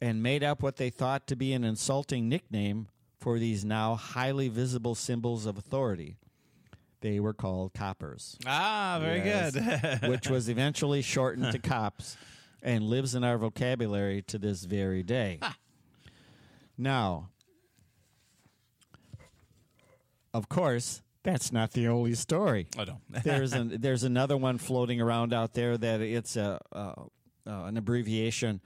[0.01, 2.89] and made up what they thought to be an insulting nickname
[3.21, 6.17] for these now highly visible symbols of authority.
[7.01, 9.53] They were called coppers Ah, very Yes.
[9.55, 10.09] good.
[10.11, 12.17] which was eventually shortened to cops
[12.63, 15.39] and lives in our vocabulary to this very day.
[16.77, 17.29] Now,
[20.35, 22.67] of course, that's not the only story.
[22.77, 22.99] I don't.
[23.25, 26.95] There's an, there's another one floating around out there that it's a uh,
[27.47, 28.61] uh, an abbreviation,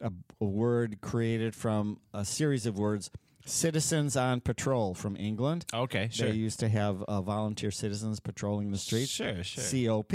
[0.00, 3.10] a, a word created from a series of words.
[3.44, 5.66] Citizens on Patrol from England.
[5.74, 6.28] Okay, sure.
[6.28, 9.10] They used to have uh, volunteer citizens patrolling the streets.
[9.10, 9.64] Sure, sure.
[10.04, 10.12] COP,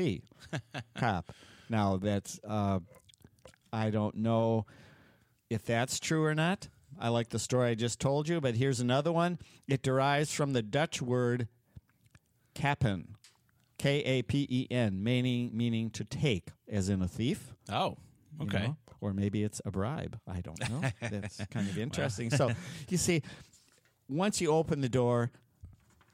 [0.95, 1.33] cop.
[1.69, 2.79] Now that's uh,
[3.73, 4.65] I don't know
[5.49, 6.69] if that's true or not.
[6.99, 9.39] I like the story I just told you, but here's another one.
[9.67, 11.47] It derives from the Dutch word
[12.55, 13.15] kapen,
[13.77, 17.53] K A P E N, meaning meaning to take, as in a thief.
[17.71, 17.97] oh,
[18.39, 18.59] you okay.
[18.67, 18.77] know?
[18.99, 20.19] Or maybe it's a bribe.
[20.27, 20.81] I don't know.
[21.01, 22.31] That's kind of interesting.
[22.31, 22.51] So
[22.89, 23.21] you see,
[24.09, 25.29] once you open the door,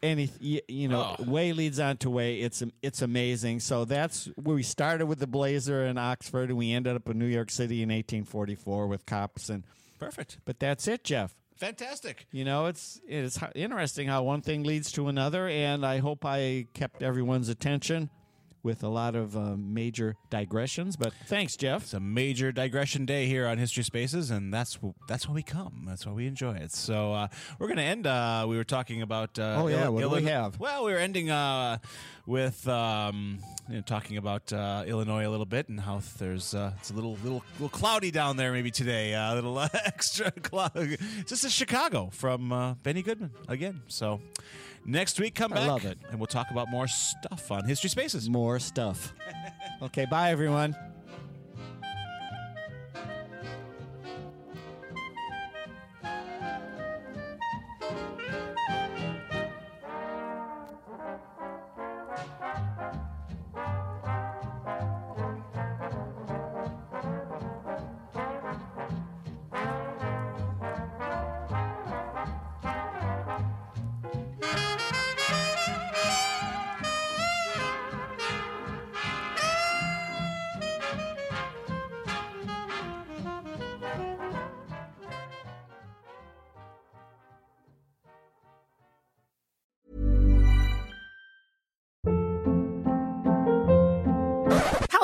[0.01, 1.23] any you, you know Oh.
[1.23, 2.41] way leads on to way.
[2.41, 3.61] It's it's amazing.
[3.61, 7.17] So that's where we started with the Blazer in Oxford, and we ended up in
[7.17, 9.47] New York City in 1844 with cops.
[9.49, 9.63] And
[10.03, 10.37] Perfect.
[10.45, 11.35] but that's it, Jeff.
[11.57, 12.27] Fantastic.
[12.31, 16.67] You know, it's it's interesting how one thing leads to another, and I hope I
[16.73, 18.09] kept everyone's attention
[18.63, 20.95] with a lot of uh, major digressions.
[20.95, 21.83] But thanks, Jeff.
[21.83, 25.83] It's a major digression day here on History Spaces, and that's that's why we come.
[25.85, 26.71] That's why we enjoy it.
[26.71, 27.27] So uh,
[27.59, 28.07] we're going to end.
[28.07, 29.37] Uh, we were talking about.
[29.37, 30.59] Uh, Oh, yeah, Illi- what do we have?
[30.59, 31.77] Well, we were ending uh,
[32.25, 36.71] with um, you know, talking about uh, Illinois a little bit and how there's uh,
[36.79, 39.13] it's a little little little cloudy down there maybe today.
[39.13, 40.97] A little uh, extra cloud.
[41.27, 43.81] This is Chicago from uh, Benny Goodman again.
[43.87, 44.21] So.
[44.85, 45.61] Next week, come back.
[45.61, 45.97] I love it.
[46.09, 48.29] And we'll talk about more stuff on History Spaces.
[48.29, 49.13] More stuff.
[49.81, 50.75] okay, bye, everyone.